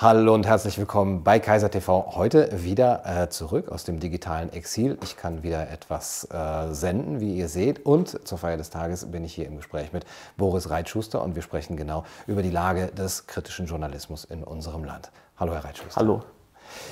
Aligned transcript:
Hallo 0.00 0.32
und 0.32 0.46
herzlich 0.46 0.78
willkommen 0.78 1.24
bei 1.24 1.40
Kaiser 1.40 1.72
TV. 1.72 2.12
Heute 2.14 2.62
wieder 2.62 3.02
äh, 3.04 3.30
zurück 3.30 3.68
aus 3.68 3.82
dem 3.82 3.98
digitalen 3.98 4.52
Exil. 4.52 4.96
Ich 5.02 5.16
kann 5.16 5.42
wieder 5.42 5.72
etwas 5.72 6.28
äh, 6.30 6.72
senden, 6.72 7.18
wie 7.18 7.34
ihr 7.34 7.48
seht. 7.48 7.84
Und 7.84 8.24
zur 8.24 8.38
Feier 8.38 8.56
des 8.56 8.70
Tages 8.70 9.10
bin 9.10 9.24
ich 9.24 9.34
hier 9.34 9.46
im 9.46 9.56
Gespräch 9.56 9.92
mit 9.92 10.06
Boris 10.36 10.70
Reitschuster 10.70 11.20
und 11.20 11.34
wir 11.34 11.42
sprechen 11.42 11.76
genau 11.76 12.04
über 12.28 12.44
die 12.44 12.50
Lage 12.52 12.92
des 12.96 13.26
kritischen 13.26 13.66
Journalismus 13.66 14.24
in 14.24 14.44
unserem 14.44 14.84
Land. 14.84 15.10
Hallo, 15.36 15.52
Herr 15.52 15.64
Reitschuster. 15.64 16.00
Hallo. 16.00 16.22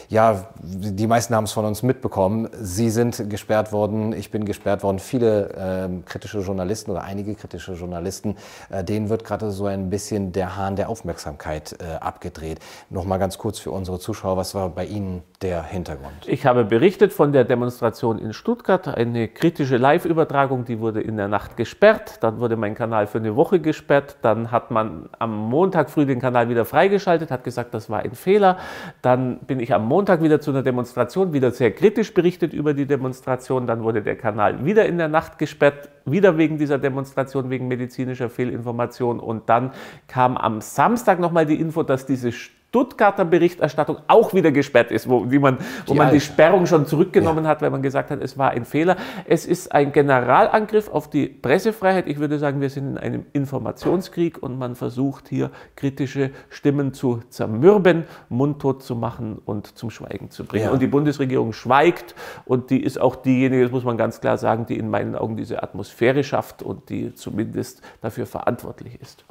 Ja, 0.09 0.46
die 0.62 1.07
meisten 1.07 1.34
haben 1.34 1.45
es 1.45 1.52
von 1.52 1.64
uns 1.64 1.82
mitbekommen. 1.82 2.48
Sie 2.61 2.91
sind 2.91 3.29
gesperrt 3.29 3.73
worden, 3.73 4.12
ich 4.12 4.30
bin 4.30 4.45
gesperrt 4.45 4.82
worden. 4.82 4.98
Viele 4.98 5.51
äh, 5.51 5.89
kritische 6.05 6.41
Journalisten 6.41 6.91
oder 6.91 7.02
einige 7.02 7.34
kritische 7.34 7.73
Journalisten, 7.74 8.37
äh, 8.70 8.84
denen 8.84 9.09
wird 9.09 9.25
gerade 9.25 9.51
so 9.51 9.66
ein 9.66 9.91
bisschen 9.91 10.33
der 10.33 10.56
Hahn 10.56 10.77
der 10.77 10.88
Aufmerksamkeit 10.88 11.77
äh, 11.80 11.97
abgedreht. 11.97 12.61
Noch 12.91 13.05
mal 13.05 13.19
ganz 13.19 13.38
kurz 13.38 13.59
für 13.59 13.70
unsere 13.70 13.98
Zuschauer, 13.98 14.37
was 14.37 14.55
war 14.55 14.69
bei 14.69 14.84
Ihnen 14.84 15.23
der 15.42 15.62
Hintergrund? 15.62 16.27
Ich 16.27 16.47
habe 16.47 16.64
berichtet 16.64 17.12
von 17.12 17.33
der 17.33 17.45
Demonstration 17.45 18.19
in 18.19 18.33
Stuttgart, 18.33 18.89
eine 18.89 19.28
kritische 19.28 19.77
Live-Übertragung, 19.77 20.64
die 20.64 20.80
wurde 20.80 21.00
in 21.00 21.16
der 21.16 21.28
Nacht 21.28 21.56
gesperrt. 21.56 22.19
Dann 22.20 22.41
wurde 22.41 22.56
mein 22.56 22.75
Kanal 22.75 23.06
für 23.06 23.19
eine 23.19 23.37
Woche 23.37 23.61
gesperrt. 23.61 24.16
Dann 24.23 24.50
hat 24.50 24.70
man 24.70 25.09
am 25.19 25.37
Montag 25.37 25.91
früh 25.91 26.06
den 26.06 26.20
Kanal 26.20 26.48
wieder 26.48 26.64
freigeschaltet, 26.64 27.30
hat 27.30 27.45
gesagt, 27.45 27.75
das 27.75 27.91
war 27.91 28.00
ein 28.00 28.14
Fehler. 28.14 28.59
Dann 29.03 29.39
bin 29.41 29.61
ich 29.61 29.75
am 29.77 29.87
Montag 29.87 30.23
wieder 30.23 30.41
zu 30.41 30.51
einer 30.51 30.62
Demonstration, 30.62 31.33
wieder 31.33 31.51
sehr 31.51 31.71
kritisch 31.71 32.12
berichtet 32.12 32.53
über 32.53 32.75
die 32.75 32.87
Demonstration. 32.87 33.67
Dann 33.67 33.83
wurde 33.83 34.03
der 34.03 34.17
Kanal 34.17 34.65
wieder 34.65 34.87
in 34.87 34.98
der 34.98 35.09
Nacht 35.09 35.39
gesperrt, 35.39 35.91
wieder 36.07 36.39
wegen 36.39 36.59
dieser 36.59 36.79
Demonstration, 36.79 37.51
wegen 37.51 37.69
medizinischer 37.69 38.31
Fehlinformation. 38.31 39.20
Und 39.20 39.48
dann 39.48 39.73
kam 40.09 40.37
am 40.37 40.61
Samstag 40.61 41.20
nochmal 41.20 41.47
die 41.47 41.61
Info, 41.61 41.83
dass 41.83 42.06
diese 42.06 42.33
Stuttgarter 42.69 43.25
Berichterstattung 43.25 43.97
auch 44.06 44.34
wieder 44.34 44.53
gesperrt 44.53 44.91
ist, 44.91 45.09
wo, 45.09 45.25
die 45.25 45.39
man, 45.39 45.56
wo 45.86 45.95
die 45.95 45.98
man 45.98 46.12
die 46.12 46.20
Sperrung 46.20 46.67
schon 46.67 46.84
zurückgenommen 46.84 47.45
ja. 47.45 47.50
hat, 47.50 47.62
weil 47.62 47.70
man 47.70 47.81
gesagt 47.81 48.11
hat, 48.11 48.20
es 48.20 48.36
war 48.36 48.50
ein 48.50 48.67
Fehler. 48.67 48.97
Es 49.25 49.47
ist 49.47 49.72
ein 49.72 49.92
Generalangriff 49.92 50.91
auf 50.91 51.09
die 51.09 51.27
Pressefreiheit. 51.27 52.06
Ich 52.06 52.19
würde 52.19 52.39
sagen, 52.39 52.61
wir 52.61 52.69
sind 52.69 52.91
in 52.91 52.98
einem 52.98 53.25
Informationskrieg 53.33 54.42
und 54.42 54.59
man 54.59 54.75
versucht 54.75 55.28
hier 55.28 55.53
kritische 55.75 56.33
Stimmen 56.50 56.92
zu 56.92 57.22
zermürben, 57.31 58.05
mundtot 58.28 58.83
zu 58.83 58.94
machen 58.94 59.41
und 59.42 59.78
zum 59.78 59.89
Schweigen 59.89 60.31
zu 60.31 60.44
bringen. 60.44 60.67
Ja. 60.67 60.70
Und 60.70 60.83
die 60.83 60.87
Bundesregierung 60.87 61.55
schweigt 61.55 62.14
und 62.44 62.69
die 62.69 62.83
ist 62.83 63.00
auch 63.00 63.17
diejenige, 63.17 63.62
das 63.62 63.72
muss 63.72 63.84
man 63.84 63.97
ganz 63.97 64.20
klar 64.20 64.37
sagen, 64.37 64.67
die 64.67 64.77
in 64.77 64.91
meinen 64.91 65.14
Augen 65.14 65.39
diese 65.39 65.62
Atmosphäre 65.62 66.22
schafft 66.25 66.62
und 66.62 66.91
die 66.91 67.14
zumindest 67.14 67.81
dafür 68.03 68.27
verantwortlich 68.27 69.00
ist. 69.00 69.25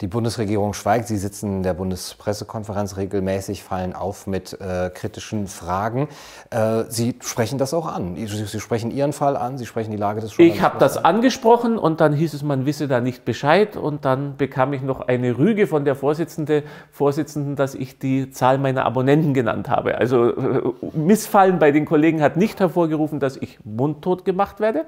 Die 0.00 0.06
Bundesregierung 0.08 0.74
schweigt. 0.74 1.08
Sie 1.08 1.16
sitzen 1.16 1.58
in 1.58 1.62
der 1.62 1.74
Bundespressekonferenz 1.74 2.96
regelmäßig, 2.96 3.62
fallen 3.62 3.94
auf 3.94 4.26
mit 4.26 4.60
äh, 4.60 4.90
kritischen 4.90 5.46
Fragen. 5.46 6.08
Äh, 6.50 6.84
Sie 6.88 7.16
sprechen 7.20 7.58
das 7.58 7.72
auch 7.72 7.86
an. 7.86 8.16
Sie, 8.16 8.26
Sie, 8.26 8.60
sprechen 8.60 8.90
Ihren 8.90 9.12
Fall 9.12 9.36
an, 9.36 9.56
Sie 9.56 9.64
sprechen 9.64 9.90
die 9.90 9.96
Lage 9.96 10.20
des 10.20 10.36
Journalismus 10.36 10.56
Ich 10.56 10.62
habe 10.62 10.78
das 10.78 11.02
angesprochen 11.02 11.78
und 11.78 12.00
dann 12.00 12.12
hieß 12.12 12.34
es, 12.34 12.42
man 12.42 12.66
wisse 12.66 12.88
da 12.88 13.00
nicht 13.00 13.24
Bescheid. 13.24 13.76
Und 13.76 14.04
dann 14.04 14.36
bekam 14.36 14.72
ich 14.74 14.82
noch 14.82 15.00
eine 15.00 15.38
Rüge 15.38 15.66
von 15.66 15.84
der 15.84 15.96
Vorsitzende, 15.96 16.64
Vorsitzenden, 16.90 17.56
dass 17.56 17.74
ich 17.74 17.98
die 17.98 18.30
Zahl 18.30 18.58
meiner 18.58 18.84
Abonnenten 18.84 19.32
genannt 19.32 19.70
habe. 19.70 19.96
Also 19.96 20.36
äh, 20.36 20.62
Missfallen 20.92 21.58
bei 21.58 21.70
den 21.70 21.86
Kollegen 21.86 22.20
hat 22.20 22.36
nicht 22.36 22.60
hervorgerufen, 22.60 23.18
dass 23.18 23.36
ich 23.36 23.58
mundtot 23.64 24.24
gemacht 24.24 24.60
werde 24.60 24.84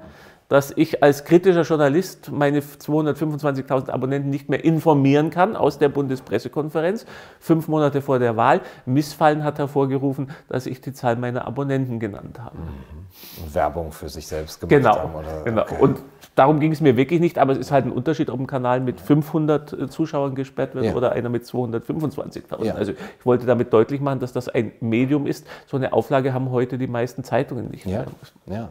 dass 0.49 0.73
ich 0.75 1.01
als 1.03 1.23
kritischer 1.23 1.61
Journalist 1.61 2.31
meine 2.31 2.59
225.000 2.59 3.89
Abonnenten 3.89 4.29
nicht 4.29 4.49
mehr 4.49 4.65
informieren 4.65 5.29
kann 5.29 5.55
aus 5.55 5.77
der 5.77 5.89
Bundespressekonferenz, 5.89 7.05
fünf 7.39 7.67
Monate 7.67 8.01
vor 8.01 8.19
der 8.19 8.35
Wahl. 8.35 8.61
Missfallen 8.85 9.43
hat 9.43 9.59
hervorgerufen, 9.59 10.31
dass 10.49 10.65
ich 10.65 10.81
die 10.81 10.91
Zahl 10.91 11.15
meiner 11.15 11.47
Abonnenten 11.47 11.99
genannt 11.99 12.39
habe. 12.39 12.57
Mhm. 12.57 13.53
Werbung 13.53 13.91
für 13.91 14.09
sich 14.09 14.27
selbst 14.27 14.59
gemacht 14.59 14.69
genau, 14.69 14.97
haben. 14.97 15.15
Oder? 15.15 15.43
Genau. 15.43 15.61
Okay. 15.61 15.75
Und 15.79 15.99
darum 16.35 16.59
ging 16.59 16.71
es 16.71 16.81
mir 16.81 16.97
wirklich 16.97 17.19
nicht, 17.19 17.37
aber 17.37 17.53
es 17.53 17.59
ist 17.59 17.71
halt 17.71 17.85
ein 17.85 17.91
Unterschied, 17.91 18.29
ob 18.31 18.39
ein 18.39 18.47
Kanal 18.47 18.79
mit 18.79 18.99
500 18.99 19.73
äh, 19.73 19.87
Zuschauern 19.87 20.33
gesperrt 20.33 20.73
wird 20.73 20.85
ja. 20.85 20.95
oder 20.95 21.11
einer 21.11 21.29
mit 21.29 21.43
225.000. 21.43 22.65
Ja. 22.65 22.73
Also 22.73 22.93
ich 22.93 23.25
wollte 23.25 23.45
damit 23.45 23.71
deutlich 23.71 24.01
machen, 24.01 24.19
dass 24.19 24.33
das 24.33 24.49
ein 24.49 24.71
Medium 24.79 25.27
ist. 25.27 25.45
So 25.67 25.77
eine 25.77 25.93
Auflage 25.93 26.33
haben 26.33 26.49
heute 26.49 26.79
die 26.79 26.87
meisten 26.87 27.23
Zeitungen 27.23 27.69
nicht. 27.69 27.85
Ja. 27.85 28.05
ja. 28.47 28.69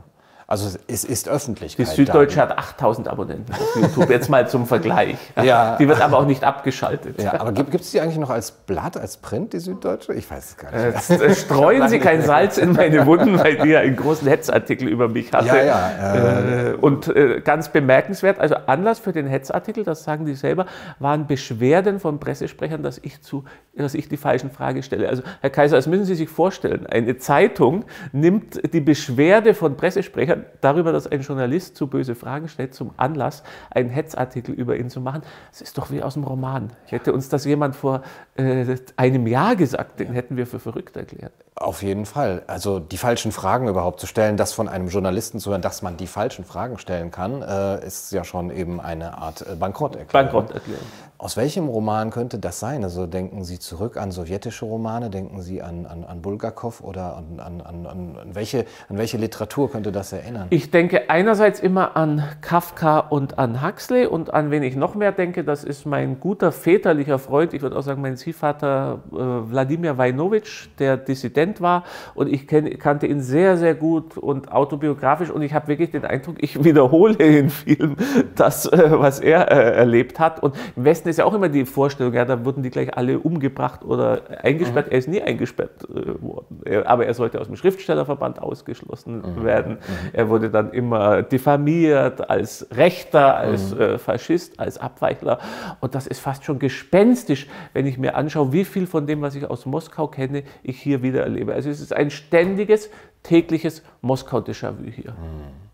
Also 0.50 0.78
es 0.86 1.04
ist 1.04 1.28
Öffentlichkeit. 1.28 1.86
Die 1.86 1.90
Süddeutsche 1.90 2.36
da. 2.36 2.42
hat 2.48 2.58
8000 2.58 3.06
Abonnenten 3.08 3.52
auf 3.52 3.76
YouTube, 3.76 4.08
jetzt 4.08 4.30
mal 4.30 4.48
zum 4.48 4.66
Vergleich. 4.66 5.18
Ja. 5.44 5.76
Die 5.76 5.86
wird 5.86 6.00
aber 6.00 6.18
auch 6.18 6.26
nicht 6.26 6.42
abgeschaltet. 6.42 7.22
Ja, 7.22 7.40
aber 7.40 7.52
gibt 7.52 7.74
es 7.74 7.90
die 7.90 8.00
eigentlich 8.00 8.18
noch 8.18 8.30
als 8.30 8.50
Blatt, 8.50 8.96
als 8.96 9.18
Print, 9.18 9.52
die 9.52 9.60
Süddeutsche? 9.60 10.12
Ich 10.14 10.28
weiß 10.30 10.50
es 10.50 10.56
gar 10.56 10.72
nicht. 10.72 11.10
Äh, 11.10 11.34
streuen 11.34 11.88
Sie 11.88 12.00
kein 12.00 12.22
Salz 12.22 12.58
in 12.58 12.72
meine 12.72 13.06
Wunden, 13.06 13.38
weil 13.38 13.56
die 13.58 13.68
ja 13.68 13.80
einen 13.80 13.96
großen 13.96 14.26
Hetzartikel 14.26 14.88
über 14.88 15.08
mich 15.08 15.32
hatte. 15.32 15.46
Ja, 15.46 15.64
ja. 15.64 16.70
Äh, 16.70 16.74
und 16.74 17.08
äh, 17.08 17.40
ganz 17.40 17.68
bemerkenswert, 17.68 18.40
also 18.40 18.56
Anlass 18.66 18.98
für 18.98 19.12
den 19.12 19.26
Hetzartikel, 19.26 19.84
das 19.84 20.02
sagen 20.04 20.26
die 20.26 20.34
selber, 20.34 20.66
waren 20.98 21.26
Beschwerden 21.26 22.00
von 22.00 22.18
Pressesprechern, 22.18 22.82
dass 22.82 22.98
ich, 22.98 23.22
zu, 23.22 23.44
dass 23.76 23.94
ich 23.94 24.08
die 24.08 24.16
falschen 24.16 24.50
Fragen 24.50 24.82
stelle. 24.82 25.08
Also 25.08 25.22
Herr 25.40 25.50
Kaiser, 25.50 25.76
das 25.76 25.86
müssen 25.86 26.04
Sie 26.04 26.14
sich 26.14 26.28
vorstellen. 26.28 26.86
Eine 26.86 27.16
Zeitung 27.18 27.84
nimmt 28.12 28.72
die 28.72 28.80
Beschwerde 28.80 29.54
von 29.54 29.76
Pressesprechern 29.76 30.37
darüber, 30.60 30.92
dass 30.92 31.06
ein 31.06 31.20
Journalist 31.20 31.76
zu 31.76 31.86
böse 31.86 32.14
Fragen 32.14 32.48
stellt, 32.48 32.74
zum 32.74 32.92
Anlass, 32.96 33.42
einen 33.70 33.90
Hetzartikel 33.90 34.54
über 34.54 34.76
ihn 34.76 34.90
zu 34.90 35.00
machen. 35.00 35.22
Das 35.50 35.60
ist 35.60 35.78
doch 35.78 35.90
wie 35.90 36.02
aus 36.02 36.14
dem 36.14 36.24
Roman. 36.24 36.70
Hätte 36.86 37.12
uns 37.12 37.28
das 37.28 37.44
jemand 37.44 37.76
vor 37.76 38.02
äh, 38.36 38.76
einem 38.96 39.26
Jahr 39.26 39.56
gesagt, 39.56 40.00
den 40.00 40.12
hätten 40.12 40.36
wir 40.36 40.46
für 40.46 40.58
verrückt 40.58 40.96
erklärt. 40.96 41.32
Auf 41.60 41.82
jeden 41.82 42.06
Fall. 42.06 42.42
Also 42.46 42.78
die 42.78 42.98
falschen 42.98 43.32
Fragen 43.32 43.66
überhaupt 43.66 43.98
zu 43.98 44.06
stellen, 44.06 44.36
das 44.36 44.52
von 44.52 44.68
einem 44.68 44.88
Journalisten 44.88 45.40
zu 45.40 45.50
hören, 45.50 45.60
dass 45.60 45.82
man 45.82 45.96
die 45.96 46.06
falschen 46.06 46.44
Fragen 46.44 46.78
stellen 46.78 47.10
kann, 47.10 47.42
äh, 47.42 47.84
ist 47.84 48.12
ja 48.12 48.22
schon 48.22 48.50
eben 48.50 48.80
eine 48.80 49.18
Art 49.18 49.42
äh, 49.42 49.56
Bankrotterklärung. 49.56 50.30
Bankrotterklärung. 50.30 50.86
Aus 51.20 51.36
welchem 51.36 51.66
Roman 51.66 52.10
könnte 52.10 52.38
das 52.38 52.60
sein? 52.60 52.84
Also 52.84 53.08
denken 53.08 53.42
Sie 53.42 53.58
zurück 53.58 53.96
an 53.96 54.12
sowjetische 54.12 54.66
Romane, 54.66 55.10
denken 55.10 55.42
Sie 55.42 55.60
an, 55.60 55.84
an, 55.84 56.04
an 56.04 56.22
Bulgakov 56.22 56.80
oder 56.80 57.16
an, 57.16 57.40
an, 57.40 57.60
an, 57.60 57.86
an, 57.86 58.16
welche, 58.34 58.66
an 58.88 58.98
welche 58.98 59.16
Literatur 59.16 59.68
könnte 59.68 59.90
das 59.90 60.12
erinnern? 60.12 60.46
Ich 60.50 60.70
denke 60.70 61.10
einerseits 61.10 61.58
immer 61.58 61.96
an 61.96 62.22
Kafka 62.40 63.00
und 63.00 63.36
an 63.36 63.66
Huxley 63.66 64.06
und 64.06 64.32
an 64.32 64.52
wen 64.52 64.62
ich 64.62 64.76
noch 64.76 64.94
mehr 64.94 65.10
denke, 65.10 65.42
das 65.42 65.64
ist 65.64 65.86
mein 65.86 66.20
guter 66.20 66.52
väterlicher 66.52 67.18
Freund, 67.18 67.52
ich 67.52 67.62
würde 67.62 67.76
auch 67.76 67.82
sagen 67.82 68.00
mein 68.00 68.16
Ziehvater 68.16 69.00
äh, 69.10 69.16
Wladimir 69.16 69.98
Wajnowitsch, 69.98 70.68
der 70.78 70.96
Dissident 70.96 71.47
war 71.60 71.84
und 72.14 72.32
ich 72.32 72.46
kannte 72.46 73.06
ihn 73.06 73.20
sehr, 73.20 73.56
sehr 73.56 73.74
gut 73.74 74.16
und 74.16 74.52
autobiografisch 74.52 75.30
und 75.30 75.42
ich 75.42 75.54
habe 75.54 75.68
wirklich 75.68 75.90
den 75.90 76.04
Eindruck, 76.04 76.36
ich 76.40 76.62
wiederhole 76.68 77.14
in 77.14 77.50
Filmen 77.50 77.96
das, 78.34 78.66
äh, 78.66 78.90
was 78.90 79.20
er 79.20 79.50
äh, 79.50 79.76
erlebt 79.76 80.18
hat 80.18 80.42
und 80.42 80.54
im 80.76 80.84
Westen 80.84 81.08
ist 81.08 81.18
ja 81.18 81.24
auch 81.24 81.34
immer 81.34 81.48
die 81.48 81.64
Vorstellung, 81.64 82.12
ja, 82.14 82.24
da 82.24 82.44
wurden 82.44 82.62
die 82.62 82.70
gleich 82.70 82.96
alle 82.96 83.18
umgebracht 83.18 83.84
oder 83.84 84.20
eingesperrt. 84.42 84.86
Mhm. 84.86 84.92
Er 84.92 84.98
ist 84.98 85.08
nie 85.08 85.22
eingesperrt 85.22 85.88
äh, 85.88 86.22
worden. 86.22 86.60
Er, 86.64 86.88
aber 86.88 87.06
er 87.06 87.14
sollte 87.14 87.40
aus 87.40 87.46
dem 87.46 87.56
Schriftstellerverband 87.56 88.40
ausgeschlossen 88.42 89.22
mhm. 89.22 89.44
werden. 89.44 89.72
Mhm. 89.74 90.10
Er 90.12 90.28
wurde 90.28 90.50
dann 90.50 90.72
immer 90.72 91.22
diffamiert 91.22 92.28
als 92.28 92.66
Rechter, 92.72 93.36
als 93.36 93.74
mhm. 93.74 93.98
Faschist, 93.98 94.58
als 94.58 94.78
Abweichler. 94.78 95.38
Und 95.80 95.94
das 95.94 96.06
ist 96.06 96.20
fast 96.20 96.44
schon 96.44 96.58
gespenstisch, 96.58 97.46
wenn 97.72 97.86
ich 97.86 97.98
mir 97.98 98.16
anschaue, 98.16 98.52
wie 98.52 98.64
viel 98.64 98.86
von 98.86 99.06
dem, 99.06 99.22
was 99.22 99.34
ich 99.34 99.48
aus 99.48 99.66
Moskau 99.66 100.08
kenne, 100.08 100.42
ich 100.62 100.80
hier 100.80 101.02
wieder 101.02 101.22
erlebe. 101.22 101.37
Also 101.46 101.70
es 101.70 101.80
ist 101.80 101.92
ein 101.92 102.10
ständiges, 102.10 102.90
tägliches 103.22 103.82
Moskau-Déjà-vu 104.02 104.90
hier. 104.90 105.12
Mhm. 105.12 105.68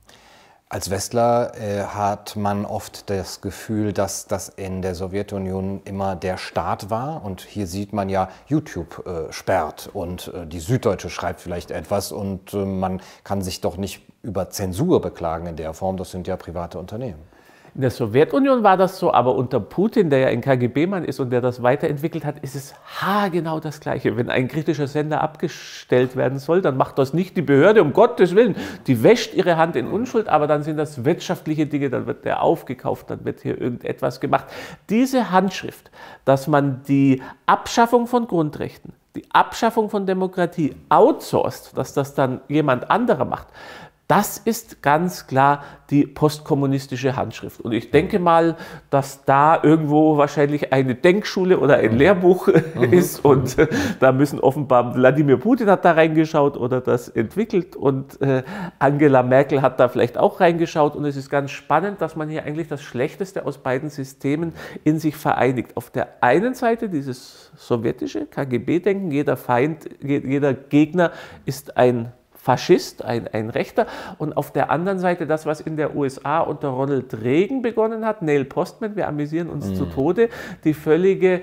Als 0.75 0.91
Westler 0.91 1.53
äh, 1.55 1.85
hat 1.85 2.35
man 2.35 2.65
oft 2.65 3.09
das 3.09 3.41
Gefühl, 3.41 3.93
dass 3.93 4.27
das 4.27 4.49
in 4.49 4.83
der 4.83 4.97
Sowjetunion 4.97 5.83
immer 5.85 6.17
der 6.17 6.37
Staat 6.37 6.91
war. 6.91 7.25
Und 7.25 7.43
hier 7.43 7.69
sieht 7.69 7.93
man 7.93 8.09
ja, 8.09 8.29
YouTube 8.49 9.07
äh, 9.07 9.33
sperrt 9.33 9.89
und 9.93 10.33
äh, 10.35 10.47
die 10.47 10.59
Süddeutsche 10.59 11.11
schreibt 11.11 11.41
vielleicht 11.41 11.71
etwas 11.71 12.11
und 12.11 12.55
äh, 12.55 12.65
man 12.65 13.01
kann 13.23 13.41
sich 13.41 13.61
doch 13.61 13.77
nicht 13.77 14.03
über 14.23 14.51
Zensur 14.51 15.01
beklagen 15.01 15.47
in 15.47 15.55
der 15.55 15.75
Form. 15.75 15.97
Das 15.97 16.11
sind 16.11 16.27
ja 16.27 16.37
private 16.37 16.79
Unternehmen. 16.79 17.23
In 17.75 17.81
der 17.81 17.91
Sowjetunion 17.91 18.63
war 18.63 18.77
das 18.77 19.01
so, 19.01 19.13
aber 19.13 19.35
unter 19.35 19.59
Putin, 19.59 20.09
der 20.09 20.21
ja 20.21 20.29
ein 20.29 20.41
KGB-Mann 20.41 21.05
ist 21.05 21.19
und 21.19 21.31
der 21.31 21.41
das 21.41 21.61
weiterentwickelt 21.61 22.25
hat, 22.25 22.39
ist 22.39 22.55
es 22.55 22.73
haargenau 23.01 23.59
das 23.59 23.81
Gleiche. 23.81 24.17
Wenn 24.17 24.31
ein 24.31 24.47
kritischer 24.47 24.87
Sender 24.87 25.21
abgestellt 25.21 26.15
werden 26.15 26.39
soll, 26.39 26.63
dann 26.63 26.77
macht 26.77 27.01
das 27.01 27.15
nicht 27.15 27.37
die 27.37 27.43
Behörde, 27.43 27.83
um 27.83 27.93
Gottes 27.93 28.37
Willen. 28.37 28.55
Die 28.87 29.03
wäscht 29.03 29.35
ihre 29.35 29.57
Hand 29.57 29.75
in 29.75 29.89
Unschuld, 29.89 30.29
aber 30.29 30.47
dann 30.47 30.63
sind 30.63 30.77
das 30.77 31.05
wirtschaftliche 31.05 31.67
Dinge, 31.67 31.91
dann 31.91 32.07
wird 32.07 32.25
der 32.25 32.45
aufgekauft, 32.45 33.11
dann 33.11 33.25
wird 33.25 33.41
hier 33.41 33.61
irgendetwas 33.61 34.21
gemacht. 34.21 34.47
Diese 34.89 35.33
Handschrift, 35.33 35.91
dass 36.25 36.47
man 36.47 36.83
die 36.87 37.23
Abschaffung 37.47 38.07
von 38.07 38.29
Grundrechten, 38.29 38.93
die 39.17 39.25
Abschaffung 39.33 39.91
von 39.91 40.07
Demokratie 40.07 40.77
outsourced, 40.91 41.77
dass 41.77 41.93
das 41.93 42.15
dann 42.15 42.41
jemand 42.49 42.89
anderer 42.89 43.25
macht, 43.25 43.49
Das 44.07 44.37
ist 44.37 44.83
ganz 44.83 45.27
klar 45.27 45.65
die 45.89 46.07
postkommunistische 46.07 47.17
Handschrift. 47.17 47.63
Und 47.63 47.73
ich 47.73 47.91
denke 47.91 48.19
mal, 48.19 48.57
dass 48.91 49.25
da 49.25 49.59
irgendwo 49.63 50.19
wahrscheinlich 50.19 50.75
eine 50.75 50.95
Denkschule 50.95 51.59
oder 51.59 51.79
ein 51.79 51.93
mhm. 51.93 51.99
Lehrbuch 51.99 52.49
mhm. 52.75 52.93
ist. 52.93 53.25
Und 53.25 53.59
äh, 53.59 53.67
da 54.01 54.13
müssen 54.13 54.41
offenbar 54.41 54.95
Wladimir 54.95 55.39
Putin 55.39 55.71
hat 55.71 55.87
da 55.87 55.93
reingeschaut 55.93 56.59
oder 56.59 56.83
das 56.83 57.09
entwickelt. 57.09 57.77
Und 57.77 58.21
äh, 58.21 58.43
Angela 58.79 59.23
Merkel 59.23 59.63
hat 59.63 59.81
da 59.81 59.89
vielleicht 59.89 60.19
auch 60.19 60.39
reingeschaut. 60.39 60.97
Und 60.97 61.07
es 61.07 61.17
ist 61.17 61.31
ganz 61.31 61.51
spannend, 61.51 62.03
dass 62.03 62.15
man 62.15 62.29
hier 62.29 62.45
eigentlich 62.45 62.69
das 62.69 62.83
Schlechteste 62.83 63.47
aus 63.47 63.57
beiden 63.57 63.89
Systemen 63.89 64.53
in 64.85 64.99
sich 64.99 65.17
vereinigt. 65.17 65.79
Auf 65.79 65.89
der 65.91 66.09
einen 66.23 66.53
Seite 66.53 66.91
dieses 66.91 67.53
sowjetische 67.57 68.27
KGB-Denken, 68.27 69.11
jeder 69.11 69.39
Feind, 69.39 69.89
jeder 70.03 70.53
Gegner 70.53 71.11
ist 71.47 71.79
ein 71.79 72.13
Faschist, 72.45 73.03
ein, 73.03 73.27
ein 73.29 73.49
Rechter. 73.49 73.87
Und 74.19 74.37
auf 74.37 74.53
der 74.53 74.71
anderen 74.71 74.99
Seite 74.99 75.27
das, 75.27 75.47
was 75.47 75.63
in 75.63 75.79
der 75.79 75.97
USA 75.97 76.41
unter 76.41 76.69
Ronald 76.69 77.23
Reagan 77.23 77.63
begonnen 77.63 78.05
hat, 78.05 78.21
Neil 78.21 78.45
Postman, 78.45 78.97
wir 78.97 79.09
amüsieren 79.09 79.49
uns 79.49 79.67
mhm. 79.67 79.75
zu 79.77 79.87
Tode, 79.87 80.29
die 80.63 80.75
völlige 80.75 81.41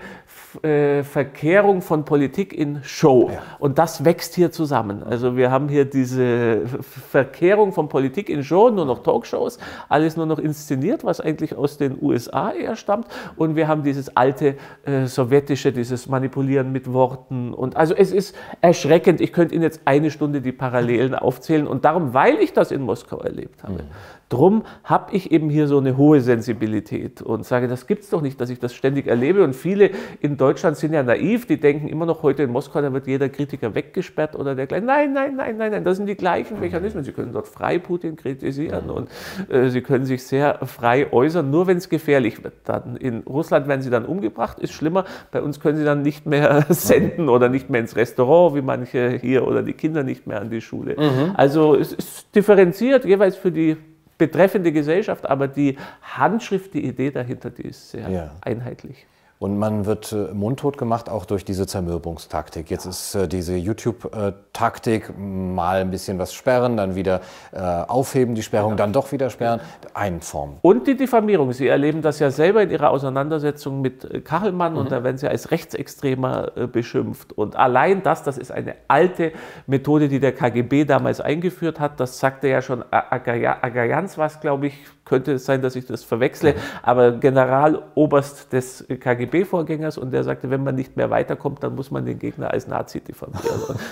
äh, 0.64 1.04
Verkehrung 1.04 1.82
von 1.82 2.06
Politik 2.06 2.54
in 2.54 2.84
Show. 2.84 3.30
Ja. 3.34 3.42
Und 3.60 3.78
das 3.78 4.04
wächst 4.04 4.36
hier 4.36 4.52
zusammen. 4.52 5.04
Also 5.04 5.38
wir 5.38 5.50
haben 5.52 5.70
hier 5.70 5.86
diese 5.86 6.64
Verkehrung 7.10 7.72
von 7.72 7.90
Politik 7.90 8.30
in 8.30 8.44
Show, 8.44 8.70
nur 8.70 8.86
noch 8.86 9.04
Talkshows, 9.04 9.60
alles 9.90 10.18
nur 10.18 10.26
noch 10.26 10.40
inszeniert, 10.40 11.04
was 11.04 11.22
eigentlich 11.22 11.56
aus 11.56 11.78
den 11.78 11.98
USA 12.02 12.52
eher 12.52 12.76
stammt. 12.76 13.08
Und 13.36 13.56
wir 13.56 13.68
haben 13.68 13.84
dieses 13.84 14.16
alte 14.18 14.56
äh, 14.84 15.06
sowjetische, 15.06 15.72
dieses 15.72 16.08
Manipulieren 16.08 16.72
mit 16.72 16.92
Worten. 16.92 17.54
Und 17.54 17.78
also 17.78 17.94
es 17.96 18.12
ist 18.12 18.36
erschreckend. 18.62 19.22
Ich 19.22 19.34
könnte 19.34 19.56
Ihnen 19.56 19.64
jetzt 19.64 19.82
eine 19.86 20.12
Stunde 20.12 20.42
die 20.42 20.52
Parallelen 20.52 21.16
aufzählen. 21.16 21.68
Und 21.68 21.86
darum, 21.86 22.14
weil 22.14 22.36
ich 22.40 22.54
das 22.54 22.72
in 22.72 22.82
Moskau 22.82 23.20
erlebt 23.20 23.64
habe, 23.64 23.84
mhm. 23.84 23.90
Drum 24.32 24.64
habe 24.86 25.14
ich 25.14 25.34
eben 25.34 25.50
hier 25.50 25.68
so 25.68 25.78
eine 25.78 25.98
hohe 25.98 26.22
Sensibilität 26.22 27.22
und 27.22 27.46
sage, 27.46 27.68
das 27.68 27.86
gibt 27.86 28.04
es 28.04 28.10
doch 28.10 28.22
nicht, 28.22 28.40
dass 28.40 28.50
ich 28.50 28.60
das 28.60 28.74
ständig 28.74 29.06
erlebe. 29.06 29.44
Und 29.44 29.54
viele 29.54 29.92
in 30.22 30.38
Deutschland 30.42 30.76
sind 30.76 30.92
ja 30.94 31.04
naiv, 31.04 31.46
die 31.46 31.58
denken 31.58 31.88
immer 31.88 32.08
noch 32.08 32.24
heute 32.24 32.42
in 32.42 32.50
Moskau, 32.50 32.82
da 32.82 32.92
wird 32.92 33.06
jeder 33.06 33.30
Kritiker 33.30 33.76
weggesperrt 33.76 34.36
oder 34.36 34.56
dergleichen. 34.56 34.88
Nein, 34.88 35.14
nein, 35.14 35.36
nein, 35.36 35.56
nein, 35.56 35.72
nein, 35.72 35.84
das 35.84 35.98
sind 35.98 36.08
die 36.08 36.16
gleichen 36.16 36.60
Mechanismen. 36.60 37.04
Sie 37.04 37.12
können 37.12 37.32
dort 37.32 37.48
frei 37.48 37.78
Putin 37.78 38.16
kritisieren 38.16 38.90
und 38.90 39.08
äh, 39.50 39.70
sie 39.70 39.82
können 39.82 40.06
sich 40.06 40.24
sehr 40.24 40.58
frei 40.66 41.14
äußern, 41.14 41.52
nur 41.52 41.68
wenn 41.68 41.78
es 41.78 41.90
gefährlich 41.90 42.44
wird. 42.44 42.56
Dann 42.64 42.96
in 42.98 43.20
Russland 43.20 43.68
werden 43.68 43.84
sie 43.84 43.92
dann 43.92 44.04
umgebracht, 44.04 44.58
ist 44.58 44.74
schlimmer. 44.74 45.06
Bei 45.30 45.44
uns 45.44 45.60
können 45.60 45.78
sie 45.78 45.86
dann 45.86 46.02
nicht 46.02 46.26
mehr 46.26 46.66
senden 46.70 47.30
oder 47.30 47.48
nicht 47.48 47.70
mehr 47.70 47.80
ins 47.82 47.96
Restaurant, 47.96 48.56
wie 48.56 48.64
manche 48.64 49.12
hier, 49.22 49.46
oder 49.46 49.62
die 49.62 49.74
Kinder 49.74 50.02
nicht 50.02 50.26
mehr 50.26 50.42
an 50.42 50.50
die 50.50 50.62
Schule. 50.62 50.96
Mhm. 50.98 51.36
Also 51.36 51.76
es 51.76 51.94
ist 51.94 52.36
differenziert, 52.36 53.06
jeweils 53.06 53.36
für 53.36 53.52
die 53.52 53.78
betreffende 54.18 54.72
Gesellschaft, 54.72 55.30
aber 55.30 55.48
die 55.48 55.78
Handschrift, 56.02 56.74
die 56.74 56.84
Idee 56.84 57.12
dahinter, 57.12 57.52
die 57.52 57.68
ist 57.68 57.92
sehr 57.92 58.10
ja. 58.10 58.32
einheitlich. 58.42 59.06
Und 59.42 59.58
man 59.58 59.88
wird 59.88 60.12
äh, 60.12 60.32
mundtot 60.36 60.78
gemacht, 60.78 61.10
auch 61.10 61.26
durch 61.26 61.44
diese 61.44 61.66
Zermürbungstaktik. 61.66 62.70
Jetzt 62.70 62.86
ist 62.86 63.16
äh, 63.16 63.28
diese 63.28 63.56
YouTube-Taktik, 63.56 65.18
mal 65.18 65.82
ein 65.82 65.90
bisschen 65.90 66.20
was 66.20 66.32
sperren, 66.32 66.78
dann 66.78 66.94
wieder 66.94 67.22
äh, 67.52 67.60
aufheben, 67.60 68.36
die 68.36 68.44
Sperrung, 68.44 68.78
dann 68.78 68.94
doch 68.94 69.12
wieder 69.12 69.32
sperren, 69.32 69.60
eine 69.96 70.22
Form. 70.22 70.58
Und 70.62 70.86
die 70.86 70.96
Diffamierung. 70.96 71.54
Sie 71.54 71.68
erleben 71.68 72.04
das 72.04 72.20
ja 72.20 72.30
selber 72.30 72.62
in 72.62 72.70
Ihrer 72.70 72.92
Auseinandersetzung 72.92 73.82
mit 73.82 74.06
äh, 74.06 74.22
Kachelmann 74.22 74.74
mhm. 74.74 74.78
und 74.78 74.92
da 74.92 75.04
werden 75.04 75.18
Sie 75.18 75.28
als 75.28 75.50
Rechtsextremer 75.50 76.52
äh, 76.56 76.68
beschimpft. 76.68 77.34
Und 77.34 77.56
allein 77.56 78.04
das, 78.04 78.22
das 78.22 78.38
ist 78.38 78.52
eine 78.52 78.76
alte 78.90 79.32
Methode, 79.66 80.08
die 80.08 80.20
der 80.20 80.34
KGB 80.34 80.86
damals 80.86 81.20
eingeführt 81.20 81.80
hat. 81.80 82.00
Das 82.00 82.20
sagte 82.20 82.48
ja 82.48 82.62
schon 82.62 82.84
Agajans 82.92 84.20
was, 84.20 84.40
glaube 84.40 84.68
ich, 84.68 84.76
könnte 85.12 85.34
es 85.34 85.46
sein, 85.46 85.62
dass 85.62 85.76
ich 85.76 85.86
das 85.86 86.04
verwechsle, 86.04 86.56
aber 86.84 87.12
Generaloberst 87.12 88.54
des 88.54 88.86
KGB-Vorgängers 89.32 89.98
und 89.98 90.12
der 90.12 90.24
sagte, 90.24 90.50
wenn 90.50 90.64
man 90.64 90.76
nicht 90.76 90.98
mehr 90.98 91.10
weiterkommt, 91.10 91.64
dann 91.64 91.76
muss 91.76 91.92
man 91.92 92.06
den 92.06 92.20
Gegner 92.20 92.52
als 92.52 92.68
Nazi 92.68 93.02
diffamieren. 93.02 93.42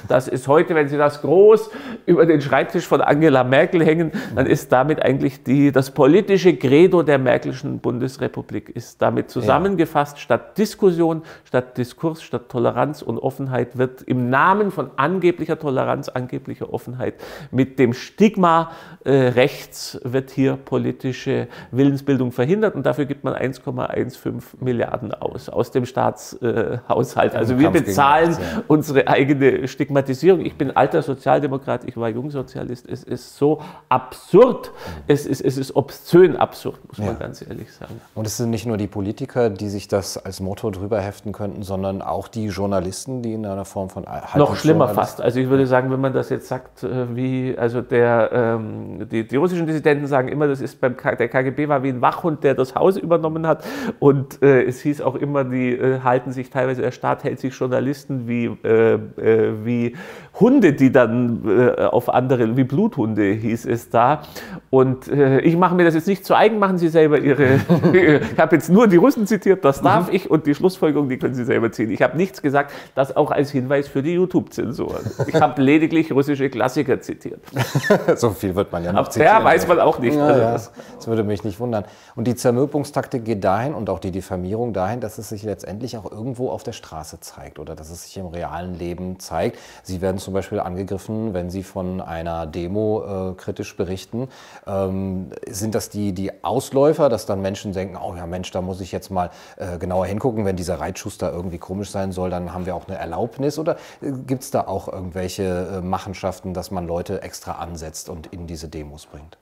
das 0.08 0.28
ist 0.28 0.48
heute, 0.48 0.76
wenn 0.76 0.88
Sie 0.88 0.98
das 0.98 1.22
groß 1.22 1.70
über 2.06 2.26
den 2.26 2.42
Schreibtisch 2.42 2.88
von 2.88 3.02
Angela 3.02 3.44
Merkel 3.44 3.86
hängen, 3.86 4.12
dann 4.36 4.46
ist 4.46 4.72
damit 4.72 5.02
eigentlich 5.02 5.44
die, 5.44 5.72
das 5.72 5.92
politische 5.92 6.56
Credo 6.56 7.04
der 7.04 7.18
Merkelschen 7.18 7.80
Bundesrepublik 7.80 8.70
ist 8.70 9.02
damit 9.02 9.30
zusammengefasst. 9.30 10.18
Ja. 10.18 10.22
Statt 10.22 10.58
Diskussion, 10.58 11.24
statt 11.44 11.78
Diskurs, 11.78 12.22
statt 12.22 12.50
Toleranz 12.50 13.02
und 13.02 13.18
Offenheit 13.18 13.78
wird 13.78 14.02
im 14.04 14.30
Namen 14.30 14.72
von 14.72 14.92
angeblicher 14.98 15.58
Toleranz, 15.58 16.10
angeblicher 16.10 16.74
Offenheit 16.74 17.16
mit 17.52 17.80
dem 17.80 17.94
Stigma 17.94 18.72
äh, 19.04 19.12
rechts 19.12 20.00
wird 20.04 20.30
hier 20.32 20.58
politisch 20.58 21.00
politische 21.00 21.48
Willensbildung 21.72 22.32
verhindert 22.32 22.76
und 22.76 22.86
dafür 22.86 23.06
gibt 23.06 23.24
man 23.24 23.34
1,15 23.34 24.42
Milliarden 24.60 25.14
aus, 25.14 25.29
aus 25.30 25.72
dem 25.72 25.86
Staatshaushalt. 25.86 27.36
also 27.36 27.60
wir 27.60 27.70
bezahlen 27.70 28.32
ja. 28.32 28.64
unsere 28.68 29.08
eigene 29.08 29.68
Stigmatisierung. 29.68 30.46
Ich 30.46 30.58
bin 30.58 30.76
alter 30.76 31.02
Sozialdemokrat, 31.02 31.84
ich 31.86 31.98
war 31.98 32.10
Jungsozialist. 32.10 32.88
Es 32.90 33.04
ist 33.04 33.38
so 33.38 33.62
absurd, 33.90 34.72
es 35.08 35.26
ist, 35.26 35.42
es 35.42 35.58
ist 35.58 35.76
obszön 35.76 36.36
absurd, 36.36 36.80
muss 36.88 36.98
man 36.98 37.18
ganz 37.20 37.42
ehrlich 37.42 37.72
sagen. 37.74 38.02
Und 38.16 38.28
es 38.28 38.38
sind 38.38 38.50
nicht 38.50 38.66
nur 38.66 38.78
die 38.78 38.88
Politiker, 38.88 39.50
die 39.50 39.70
sich 39.70 39.88
das 39.88 40.18
als 40.18 40.40
Motto 40.40 40.70
drüber 40.72 41.00
heften 41.00 41.32
könnten, 41.32 41.64
sondern 41.64 42.02
auch 42.02 42.28
die 42.28 42.48
Journalisten, 42.48 43.22
die 43.22 43.34
in 43.34 43.46
einer 43.46 43.66
Form 43.66 43.90
von 43.90 44.06
Noch 44.36 44.56
schlimmer 44.56 44.90
fast. 44.90 45.22
Also 45.22 45.40
ich 45.40 45.50
würde 45.50 45.68
sagen, 45.68 45.92
wenn 45.92 46.02
man 46.02 46.14
das 46.14 46.30
jetzt 46.30 46.48
sagt, 46.48 46.84
äh, 46.84 47.16
wie, 47.16 47.56
also 47.58 47.82
der, 47.82 48.30
ähm, 48.34 49.08
die, 49.10 49.28
die 49.28 49.36
russischen 49.36 49.66
Dissidenten 49.68 50.08
sagen 50.08 50.28
immer, 50.28 50.48
das 50.48 50.62
ist 50.62 50.80
beim 50.82 50.96
der 50.96 51.30
KGB 51.30 51.68
war 51.68 51.84
wie 51.84 51.90
ein 51.90 52.02
Wachhund, 52.02 52.44
der 52.44 52.56
das 52.56 52.76
Haus 52.76 52.98
übernommen 52.98 53.48
hat. 53.48 53.64
Und 54.00 54.42
äh, 54.42 54.64
es 54.64 54.82
hieß 54.82 55.02
auch 55.02 55.16
immer, 55.22 55.44
die 55.44 55.72
äh, 55.72 56.00
halten 56.02 56.32
sich 56.32 56.50
teilweise, 56.50 56.82
der 56.82 56.92
Staat 56.92 57.24
hält 57.24 57.40
sich 57.40 57.54
Journalisten 57.54 58.28
wie, 58.28 58.46
äh, 58.64 58.94
äh 58.94 59.54
wie 59.64 59.96
Hunde, 60.40 60.74
die 60.74 60.92
dann 60.92 61.42
äh, 61.46 61.84
auf 61.84 62.10
andere, 62.10 62.56
wie 62.56 62.64
Bluthunde 62.64 63.32
hieß 63.34 63.66
es 63.66 63.90
da. 63.90 64.22
Und 64.70 65.08
äh, 65.08 65.40
ich 65.42 65.58
mache 65.58 65.76
mir 65.76 65.84
das 65.84 65.96
jetzt 65.96 66.08
nicht 66.08 66.26
zu 66.26 66.36
eigen, 66.36 66.60
machen 66.60 66.78
Sie 66.78 66.88
selber 66.88 67.20
Ihre. 67.20 67.56
ich 67.94 68.40
habe 68.40 68.56
jetzt 68.56 68.70
nur 68.70 68.88
die 68.88 68.98
Russen 68.98 69.28
zitiert, 69.28 69.66
das 69.66 69.82
darf 69.82 70.08
mhm. 70.08 70.16
ich 70.16 70.30
und 70.30 70.46
die 70.46 70.56
Schlussfolgerung, 70.56 71.10
die 71.10 71.18
können 71.18 71.34
Sie 71.34 71.44
selber 71.44 71.72
ziehen. 71.72 71.92
Ich 71.92 72.02
habe 72.02 72.16
nichts 72.16 72.42
gesagt, 72.42 72.72
das 72.96 73.16
auch 73.16 73.32
als 73.32 73.52
Hinweis 73.52 73.88
für 73.88 74.02
die 74.02 74.14
YouTube-Zensur. 74.14 75.02
Ich 75.28 75.36
habe 75.36 75.62
lediglich 75.62 76.12
russische 76.12 76.50
Klassiker 76.50 77.02
zitiert. 77.02 77.42
so 78.16 78.30
viel 78.32 78.56
wird 78.56 78.72
man 78.72 78.84
ja 78.84 78.94
noch 78.94 79.10
zitieren. 79.10 79.38
Ja, 79.38 79.44
weiß 79.44 79.68
man 79.68 79.80
auch 79.80 80.00
nicht. 80.00 80.16
Ja, 80.16 80.26
also 80.26 80.42
ja. 80.42 80.52
Das, 80.54 80.72
das 80.96 81.08
würde 81.08 81.24
mich 81.24 81.44
nicht 81.44 81.60
wundern. 81.60 81.86
Und 82.16 82.28
die 82.28 82.36
Zermürbungstaktik 82.36 83.26
geht 83.26 83.44
dahin 83.44 83.74
und 83.74 83.90
auch 83.90 84.00
die 84.00 84.12
Diffamierung 84.12 84.74
dahin, 84.74 84.99
dass 85.00 85.18
es 85.18 85.30
sich 85.30 85.44
letztendlich 85.44 85.98
auch 85.98 86.10
irgendwo 86.10 86.50
auf 86.50 86.64
der 86.64 86.74
Straße 86.74 87.20
zeigt 87.20 87.60
oder 87.60 87.76
dass 87.76 87.90
es 87.90 88.04
sich 88.04 88.18
im 88.18 88.28
realen 88.28 88.78
Leben 88.78 89.20
zeigt. 89.20 89.58
Sie 89.84 90.02
werden 90.02 90.18
zum 90.18 90.34
Beispiel 90.34 90.60
angegriffen, 90.60 91.34
wenn 91.34 91.50
Sie 91.50 91.64
von 91.64 92.02
einer 92.02 92.46
Demo 92.48 93.32
äh, 93.32 93.34
kritisch 93.36 93.76
berichten. 93.76 94.30
Ähm, 94.68 95.32
sind 95.48 95.76
das 95.76 95.90
die, 95.90 96.14
die 96.14 96.44
Ausläufer, 96.44 97.10
dass 97.10 97.26
dann 97.26 97.42
Menschen 97.42 97.74
denken, 97.74 97.98
oh 97.98 98.16
ja 98.16 98.26
Mensch, 98.26 98.52
da 98.52 98.62
muss 98.62 98.82
ich 98.82 98.92
jetzt 98.92 99.10
mal 99.10 99.30
äh, 99.58 99.78
genauer 99.78 100.06
hingucken, 100.06 100.46
wenn 100.46 100.56
dieser 100.56 100.80
Reitschuster 100.80 101.32
irgendwie 101.32 101.58
komisch 101.58 101.92
sein 101.92 102.12
soll, 102.12 102.30
dann 102.30 102.54
haben 102.54 102.66
wir 102.66 102.76
auch 102.76 102.88
eine 102.88 102.98
Erlaubnis 102.98 103.60
oder 103.60 103.78
äh, 104.02 104.12
gibt 104.12 104.44
es 104.44 104.52
da 104.52 104.68
auch 104.68 104.88
irgendwelche 104.88 105.80
äh, 105.80 105.82
Machenschaften, 105.82 106.54
dass 106.54 106.72
man 106.72 106.88
Leute 106.88 107.22
extra 107.22 107.54
ansetzt 107.54 108.10
und 108.10 108.28
in 108.28 108.48
diese 108.48 108.68
Demos 108.68 109.06
bringt? 109.06 109.38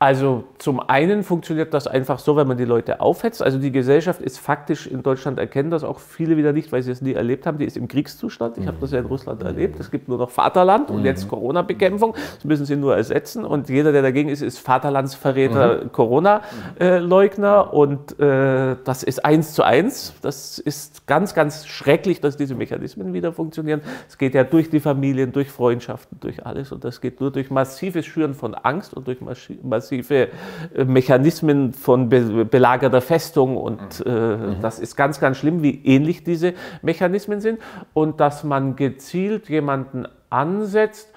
Also 0.00 0.44
zum 0.58 0.80
einen 0.80 1.22
funktioniert 1.22 1.72
das 1.72 1.86
einfach 1.86 2.18
so, 2.18 2.36
wenn 2.36 2.48
man 2.48 2.58
die 2.58 2.64
Leute 2.64 3.00
aufhetzt. 3.00 3.40
Also 3.42 3.58
die 3.58 3.70
Gesellschaft 3.70 4.20
ist 4.20 4.38
faktisch 4.38 4.88
in 4.88 5.04
Deutschland 5.04 5.38
erkennen 5.38 5.70
das 5.70 5.84
auch 5.84 6.00
viele 6.00 6.36
wieder 6.36 6.52
nicht, 6.52 6.72
weil 6.72 6.82
sie 6.82 6.90
es 6.90 7.00
nie 7.00 7.12
erlebt 7.12 7.46
haben. 7.46 7.58
Die 7.58 7.64
ist 7.64 7.76
im 7.76 7.86
Kriegszustand. 7.86 8.58
Ich 8.58 8.66
habe 8.66 8.76
das 8.80 8.90
ja 8.90 8.98
in 8.98 9.06
Russland 9.06 9.42
erlebt. 9.42 9.78
Es 9.78 9.92
gibt 9.92 10.08
nur 10.08 10.18
noch 10.18 10.30
Vaterland 10.30 10.90
und 10.90 11.04
jetzt 11.04 11.28
Corona-Bekämpfung. 11.28 12.14
Das 12.34 12.44
müssen 12.44 12.66
sie 12.66 12.74
nur 12.74 12.96
ersetzen. 12.96 13.44
Und 13.44 13.68
jeder, 13.68 13.92
der 13.92 14.02
dagegen 14.02 14.28
ist, 14.28 14.42
ist 14.42 14.58
Vaterlandsverräter, 14.58 15.84
mhm. 15.84 15.92
Corona-Leugner. 15.92 17.72
Und 17.72 18.18
äh, 18.18 18.76
das 18.84 19.04
ist 19.04 19.24
eins 19.24 19.54
zu 19.54 19.62
eins. 19.62 20.12
Das 20.22 20.58
ist 20.58 21.06
ganz, 21.06 21.34
ganz 21.34 21.66
schrecklich, 21.66 22.20
dass 22.20 22.36
diese 22.36 22.56
Mechanismen 22.56 23.14
wieder 23.14 23.32
funktionieren. 23.32 23.80
Es 24.08 24.18
geht 24.18 24.34
ja 24.34 24.42
durch 24.42 24.70
die 24.70 24.80
Familien, 24.80 25.30
durch 25.30 25.50
Freundschaften, 25.50 26.18
durch 26.20 26.44
alles. 26.44 26.72
Und 26.72 26.84
das 26.84 27.00
geht 27.00 27.20
nur 27.20 27.30
durch 27.30 27.50
massives 27.50 28.04
Schüren 28.04 28.34
von 28.34 28.54
Angst 28.54 28.92
und 28.92 29.06
durch 29.06 29.20
massives 29.20 29.83
massive 29.84 30.28
äh, 30.74 30.84
Mechanismen 30.84 31.72
von 31.72 32.08
belagerter 32.08 33.00
Festung 33.00 33.56
und 33.56 34.04
mhm. 34.04 34.10
äh, 34.10 34.36
mhm. 34.36 34.56
das 34.62 34.78
ist 34.78 34.96
ganz, 34.96 35.20
ganz 35.20 35.36
schlimm, 35.36 35.62
wie 35.62 35.84
ähnlich 35.84 36.24
diese 36.24 36.54
Mechanismen 36.82 37.40
sind 37.40 37.58
und 37.92 38.20
dass 38.20 38.44
man 38.44 38.76
gezielt 38.76 39.48
jemanden 39.48 40.06
ansetzt. 40.30 41.12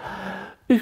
Ich 0.68 0.82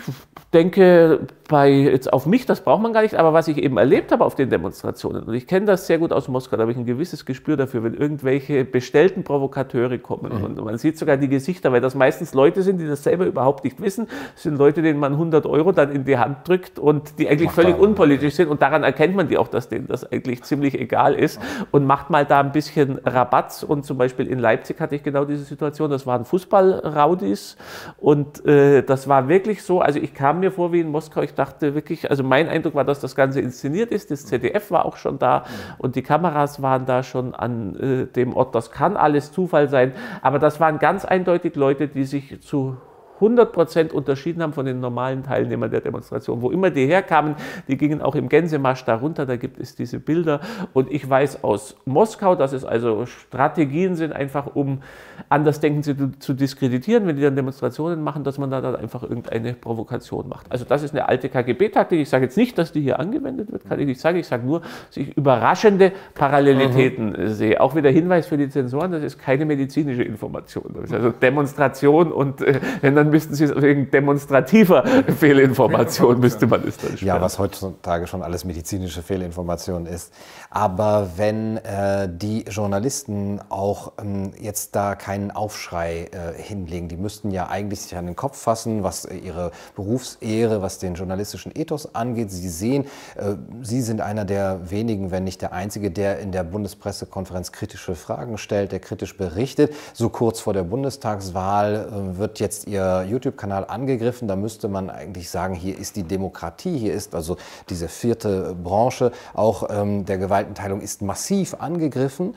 denke, 0.51 1.27
bei, 1.47 1.69
jetzt 1.69 2.11
auf 2.11 2.25
mich, 2.25 2.45
das 2.45 2.61
braucht 2.61 2.81
man 2.81 2.93
gar 2.93 3.03
nicht, 3.03 3.15
aber 3.15 3.33
was 3.33 3.47
ich 3.47 3.57
eben 3.57 3.77
erlebt 3.77 4.11
habe 4.11 4.25
auf 4.25 4.35
den 4.35 4.49
Demonstrationen, 4.49 5.23
und 5.23 5.33
ich 5.33 5.45
kenne 5.45 5.65
das 5.65 5.85
sehr 5.87 5.99
gut 5.99 6.11
aus 6.11 6.27
Moskau, 6.27 6.57
da 6.57 6.63
habe 6.63 6.71
ich 6.71 6.77
ein 6.77 6.85
gewisses 6.85 7.25
Gespür 7.25 7.55
dafür, 7.55 7.83
wenn 7.83 7.93
irgendwelche 7.93 8.65
bestellten 8.65 9.23
Provokateure 9.23 9.97
kommen. 9.99 10.37
Mhm. 10.37 10.43
Und 10.43 10.63
man 10.63 10.77
sieht 10.77 10.97
sogar 10.97 11.17
die 11.17 11.29
Gesichter, 11.29 11.71
weil 11.71 11.81
das 11.81 11.93
meistens 11.93 12.33
Leute 12.33 12.63
sind, 12.63 12.79
die 12.79 12.87
das 12.87 13.03
selber 13.03 13.25
überhaupt 13.25 13.63
nicht 13.63 13.79
wissen. 13.81 14.07
Das 14.33 14.43
sind 14.43 14.57
Leute, 14.57 14.81
denen 14.81 14.99
man 14.99 15.13
100 15.13 15.45
Euro 15.45 15.71
dann 15.71 15.91
in 15.91 16.03
die 16.05 16.17
Hand 16.17 16.47
drückt 16.47 16.79
und 16.79 17.19
die 17.19 17.29
eigentlich 17.29 17.47
macht 17.47 17.55
völlig 17.55 17.77
unpolitisch 17.77 18.33
sind. 18.33 18.49
Und 18.49 18.61
daran 18.61 18.83
erkennt 18.83 19.15
man 19.15 19.27
die 19.27 19.37
auch, 19.37 19.47
dass 19.47 19.69
denen 19.69 19.87
das 19.87 20.11
eigentlich 20.11 20.43
ziemlich 20.43 20.79
egal 20.79 21.13
ist. 21.13 21.39
Und 21.71 21.85
macht 21.85 22.09
mal 22.09 22.25
da 22.25 22.39
ein 22.39 22.51
bisschen 22.51 22.99
Rabatz. 23.05 23.63
Und 23.63 23.85
zum 23.85 23.97
Beispiel 23.97 24.27
in 24.27 24.39
Leipzig 24.39 24.79
hatte 24.79 24.95
ich 24.95 25.03
genau 25.03 25.25
diese 25.25 25.43
Situation. 25.43 25.91
Das 25.91 26.07
waren 26.07 26.25
Fußballraudis. 26.25 27.57
Und 27.97 28.45
äh, 28.45 28.81
das 28.81 29.07
war 29.07 29.27
wirklich 29.27 29.61
so. 29.61 29.81
Also 29.81 29.99
ich 29.99 30.13
kam 30.13 30.39
mir 30.39 30.51
vor 30.51 30.73
wie 30.73 30.79
in 30.79 30.89
Moskau. 30.89 31.21
Ich 31.21 31.34
dachte 31.35 31.75
wirklich, 31.75 32.09
also 32.09 32.23
mein 32.23 32.49
Eindruck 32.49 32.75
war, 32.75 32.83
dass 32.83 32.99
das 32.99 33.15
Ganze 33.15 33.41
inszeniert 33.41 33.91
ist. 33.91 34.11
Das 34.11 34.25
ZDF 34.25 34.71
war 34.71 34.85
auch 34.85 34.97
schon 34.97 35.19
da 35.19 35.45
und 35.77 35.95
die 35.95 36.01
Kameras 36.01 36.61
waren 36.61 36.85
da 36.85 37.03
schon 37.03 37.35
an 37.35 37.75
äh, 37.75 38.05
dem 38.07 38.35
Ort. 38.35 38.55
Das 38.55 38.71
kann 38.71 38.97
alles 38.97 39.31
Zufall 39.31 39.69
sein, 39.69 39.93
aber 40.21 40.39
das 40.39 40.59
waren 40.59 40.79
ganz 40.79 41.05
eindeutig 41.05 41.55
Leute, 41.55 41.87
die 41.87 42.05
sich 42.05 42.41
zu 42.41 42.77
100 43.15 43.51
Prozent 43.51 43.93
unterschieden 43.93 44.41
haben 44.41 44.53
von 44.53 44.65
den 44.65 44.79
normalen 44.79 45.24
Teilnehmern 45.24 45.72
der 45.72 45.81
Demonstration. 45.81 46.41
Wo 46.41 46.51
immer 46.51 46.69
die 46.69 46.86
herkamen, 46.86 47.36
die 47.67 47.77
gingen 47.77 48.01
auch 48.01 48.15
im 48.15 48.29
Gänsemarsch 48.29 48.86
darunter, 48.86 49.25
da 49.25 49.36
gibt 49.36 49.60
es 49.60 49.75
diese 49.75 50.00
Bilder. 50.00 50.41
Und 50.74 50.91
ich 50.91 51.10
weiß 51.10 51.43
aus 51.43 51.77
Moskau, 51.86 52.36
dass 52.36 52.53
es 52.53 52.65
also 52.65 53.05
Strategien 53.05 53.95
sind, 53.95 54.13
einfach 54.13 54.55
um 54.55 54.81
Andersdenken 55.29 55.84
zu, 55.84 56.19
zu 56.19 56.34
diskreditieren, 56.34 57.07
wenn 57.07 57.15
die 57.15 57.22
dann 57.22 57.36
Demonstrationen 57.36 58.01
machen, 58.03 58.24
dass 58.24 58.38
man 58.38 58.51
da 58.51 58.62
dann 58.62 58.75
einfach 58.75 59.03
irgendeine 59.03 59.53
Provokation 59.53 60.27
macht. 60.27 60.51
Also 60.51 60.65
das 60.65 60.84
ist 60.84 60.93
eine 60.93 61.07
alte 61.07 61.29
KGB-Taktik. 61.29 62.00
Ich 62.00 62.10
sage 62.10 62.25
jetzt 62.25 62.38
nicht, 62.38 62.57
dass 62.57 62.72
die 62.72 62.81
hier 62.81 63.00
angewendet 63.00 63.51
wird, 63.51 63.67
kann 63.67 63.79
ich 63.79 63.86
nicht 63.86 64.00
sagen. 64.00 64.17
Ich 64.17 64.27
sage 64.27 64.45
nur, 64.45 64.62
dass 64.62 64.98
ich 64.98 65.15
überraschende 65.17 65.91
Parallelitäten 66.13 67.12
mhm. 67.12 67.27
sehe. 67.29 67.62
Auch 67.62 67.75
wieder 67.75 67.89
Hinweis 67.89 68.27
für 68.27 68.38
die 68.38 68.50
Zensoren, 68.50 68.91
das 68.91 69.03
ist 69.03 69.19
keine 69.19 69.45
medizinische 69.45 70.03
Information. 70.03 70.65
Das 70.74 70.86
ist 70.86 70.93
also 70.93 71.12
Demonstration 71.12 72.12
und 72.12 72.41
äh, 72.41 72.60
wenn 72.81 72.95
dann 72.95 73.04
dann 73.05 73.12
müssten 73.12 73.35
Sie 73.35 73.45
es 73.45 73.62
wegen 73.62 73.89
demonstrativer 73.91 74.83
Fehlinformation 75.19 76.19
müsste 76.19 76.47
man 76.47 76.67
es 76.67 76.77
dann 76.77 76.97
sperren. 76.97 77.07
Ja, 77.07 77.21
was 77.21 77.39
heutzutage 77.39 78.07
schon 78.07 78.21
alles 78.24 78.45
medizinische 78.45 79.01
Fehlinformation 79.01 79.85
ist. 79.85 80.12
Aber 80.50 81.09
wenn 81.17 81.57
äh, 81.57 82.09
die 82.12 82.43
Journalisten 82.43 83.39
auch 83.50 83.93
ähm, 84.01 84.31
jetzt 84.39 84.75
da 84.75 84.95
keinen 84.95 85.31
Aufschrei 85.31 86.09
äh, 86.12 86.41
hinlegen, 86.41 86.88
die 86.88 86.97
müssten 86.97 87.31
ja 87.31 87.47
eigentlich 87.47 87.81
sich 87.81 87.95
an 87.95 88.05
den 88.05 88.15
Kopf 88.15 88.38
fassen, 88.38 88.83
was 88.83 89.05
äh, 89.05 89.15
ihre 89.15 89.51
Berufsehre, 89.75 90.62
was 90.62 90.79
den 90.79 90.95
journalistischen 90.95 91.51
Ethos 91.55 91.93
angeht. 91.93 92.31
Sie 92.31 92.50
sehen, 92.50 92.85
äh, 93.15 93.35
Sie 93.62 93.81
sind 93.81 94.01
einer 94.01 94.25
der 94.25 94.71
wenigen, 94.71 95.12
wenn 95.12 95.24
nicht 95.24 95.41
der 95.41 95.53
einzige, 95.53 95.91
der 95.91 96.19
in 96.19 96.31
der 96.31 96.43
Bundespressekonferenz 96.43 97.51
kritische 97.51 97.95
Fragen 97.95 98.38
stellt, 98.38 98.71
der 98.71 98.79
kritisch 98.79 99.17
berichtet. 99.17 99.74
So 99.93 100.09
kurz 100.09 100.39
vor 100.39 100.53
der 100.53 100.63
Bundestagswahl 100.63 101.89
äh, 101.91 102.17
wird 102.17 102.39
jetzt 102.39 102.67
Ihr 102.67 102.94
YouTube-Kanal 103.03 103.65
angegriffen. 103.65 104.27
Da 104.27 104.35
müsste 104.35 104.67
man 104.67 104.89
eigentlich 104.89 105.29
sagen, 105.29 105.55
hier 105.55 105.77
ist 105.77 105.95
die 105.95 106.03
Demokratie, 106.03 106.77
hier 106.77 106.93
ist 106.93 107.15
also 107.15 107.37
diese 107.69 107.87
vierte 107.87 108.55
Branche 108.55 109.11
auch 109.33 109.69
ähm, 109.69 110.05
der 110.05 110.17
Gewaltenteilung 110.17 110.81
ist 110.81 111.01
massiv 111.01 111.55
angegriffen. 111.55 112.35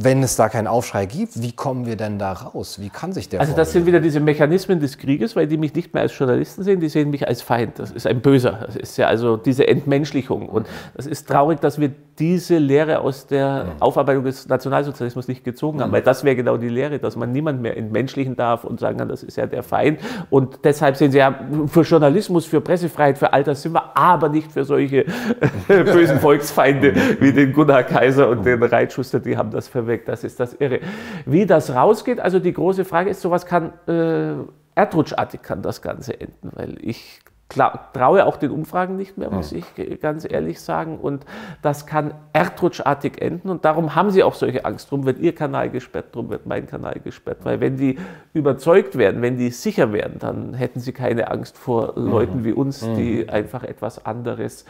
Wenn 0.00 0.22
es 0.22 0.36
da 0.36 0.48
keinen 0.48 0.68
Aufschrei 0.68 1.06
gibt, 1.06 1.42
wie 1.42 1.52
kommen 1.52 1.84
wir 1.84 1.96
denn 1.96 2.18
da 2.18 2.32
raus? 2.32 2.80
Wie 2.80 2.88
kann 2.88 3.12
sich 3.12 3.28
der 3.28 3.40
Also 3.40 3.54
das 3.54 3.72
sind 3.72 3.84
wieder 3.84 4.00
diese 4.00 4.20
Mechanismen 4.20 4.78
des 4.78 4.96
Krieges, 4.96 5.34
weil 5.34 5.46
die 5.46 5.56
mich 5.56 5.74
nicht 5.74 5.92
mehr 5.92 6.04
als 6.04 6.16
Journalisten 6.16 6.62
sehen, 6.62 6.80
die 6.80 6.88
sehen 6.88 7.10
mich 7.10 7.26
als 7.26 7.42
Feind. 7.42 7.78
Das 7.78 7.90
ist 7.90 8.06
ein 8.06 8.20
Böser. 8.20 8.60
Das 8.64 8.76
ist 8.76 8.96
ja 8.96 9.06
also 9.08 9.36
diese 9.36 9.66
Entmenschlichung. 9.66 10.48
Und 10.48 10.68
es 10.94 11.06
ist 11.06 11.28
traurig, 11.28 11.60
dass 11.60 11.80
wir 11.80 11.90
diese 12.18 12.58
Lehre 12.58 13.00
aus 13.00 13.26
der 13.26 13.64
mhm. 13.64 13.82
Aufarbeitung 13.82 14.24
des 14.24 14.48
Nationalsozialismus 14.48 15.28
nicht 15.28 15.44
gezogen 15.44 15.80
haben, 15.80 15.90
mhm. 15.90 15.94
weil 15.94 16.02
das 16.02 16.24
wäre 16.24 16.34
genau 16.34 16.56
die 16.56 16.68
Lehre, 16.68 16.98
dass 16.98 17.16
man 17.16 17.32
niemand 17.32 17.62
mehr 17.62 17.76
entmenschlichen 17.76 18.34
darf 18.34 18.64
und 18.64 18.80
sagen 18.80 18.98
kann, 18.98 19.08
das 19.08 19.22
ist 19.22 19.36
ja 19.36 19.46
der 19.46 19.62
Feind. 19.62 20.00
Und 20.30 20.64
deshalb 20.64 20.96
sind 20.96 21.12
sie 21.12 21.18
ja 21.18 21.38
für 21.66 21.82
Journalismus, 21.82 22.46
für 22.46 22.60
Pressefreiheit, 22.60 23.18
für 23.18 23.32
all 23.32 23.44
das 23.44 23.62
sind 23.62 23.72
wir, 23.72 23.96
aber 23.96 24.28
nicht 24.28 24.50
für 24.50 24.64
solche 24.64 25.04
bösen 25.68 26.18
Volksfeinde 26.18 26.94
wie 27.20 27.32
den 27.32 27.52
Gunnar 27.52 27.84
Kaiser 27.84 28.28
und 28.28 28.44
den 28.44 28.62
Reitschuster, 28.62 29.20
die 29.20 29.36
haben 29.36 29.50
das 29.50 29.68
verweckt. 29.88 30.08
Das 30.08 30.24
ist 30.24 30.38
das 30.38 30.54
Irre. 30.54 30.80
Wie 31.24 31.46
das 31.46 31.74
rausgeht, 31.74 32.20
also 32.20 32.38
die 32.38 32.52
große 32.52 32.84
Frage 32.84 33.10
ist, 33.10 33.20
sowas 33.20 33.46
kann 33.46 33.72
äh, 33.88 34.34
erdrutschartig 34.74 35.42
kann 35.42 35.62
das 35.62 35.82
Ganze 35.82 36.20
enden, 36.20 36.50
weil 36.52 36.76
ich 36.80 37.20
traue 37.48 38.26
auch 38.26 38.36
den 38.36 38.50
Umfragen 38.50 38.96
nicht 38.96 39.16
mehr, 39.16 39.30
muss 39.30 39.52
ich 39.52 39.64
ganz 40.00 40.26
ehrlich 40.30 40.60
sagen. 40.60 40.98
Und 40.98 41.24
das 41.62 41.86
kann 41.86 42.12
erdrutschartig 42.32 43.22
enden. 43.22 43.48
Und 43.48 43.64
darum 43.64 43.94
haben 43.94 44.10
sie 44.10 44.22
auch 44.22 44.34
solche 44.34 44.64
Angst. 44.64 44.90
Drum 44.90 45.06
wird 45.06 45.18
ihr 45.18 45.34
Kanal 45.34 45.70
gesperrt, 45.70 46.06
drum 46.12 46.28
wird 46.28 46.46
mein 46.46 46.66
Kanal 46.66 47.00
gesperrt. 47.02 47.38
Weil 47.44 47.60
wenn 47.60 47.76
die 47.76 47.98
überzeugt 48.34 48.98
werden, 48.98 49.22
wenn 49.22 49.38
die 49.38 49.50
sicher 49.50 49.92
werden, 49.92 50.18
dann 50.18 50.54
hätten 50.54 50.80
sie 50.80 50.92
keine 50.92 51.30
Angst 51.30 51.56
vor 51.56 51.94
Leuten 51.96 52.40
mhm. 52.40 52.44
wie 52.44 52.52
uns, 52.52 52.80
die 52.80 53.24
mhm. 53.24 53.30
einfach 53.30 53.64
etwas 53.64 54.04
anderes 54.04 54.66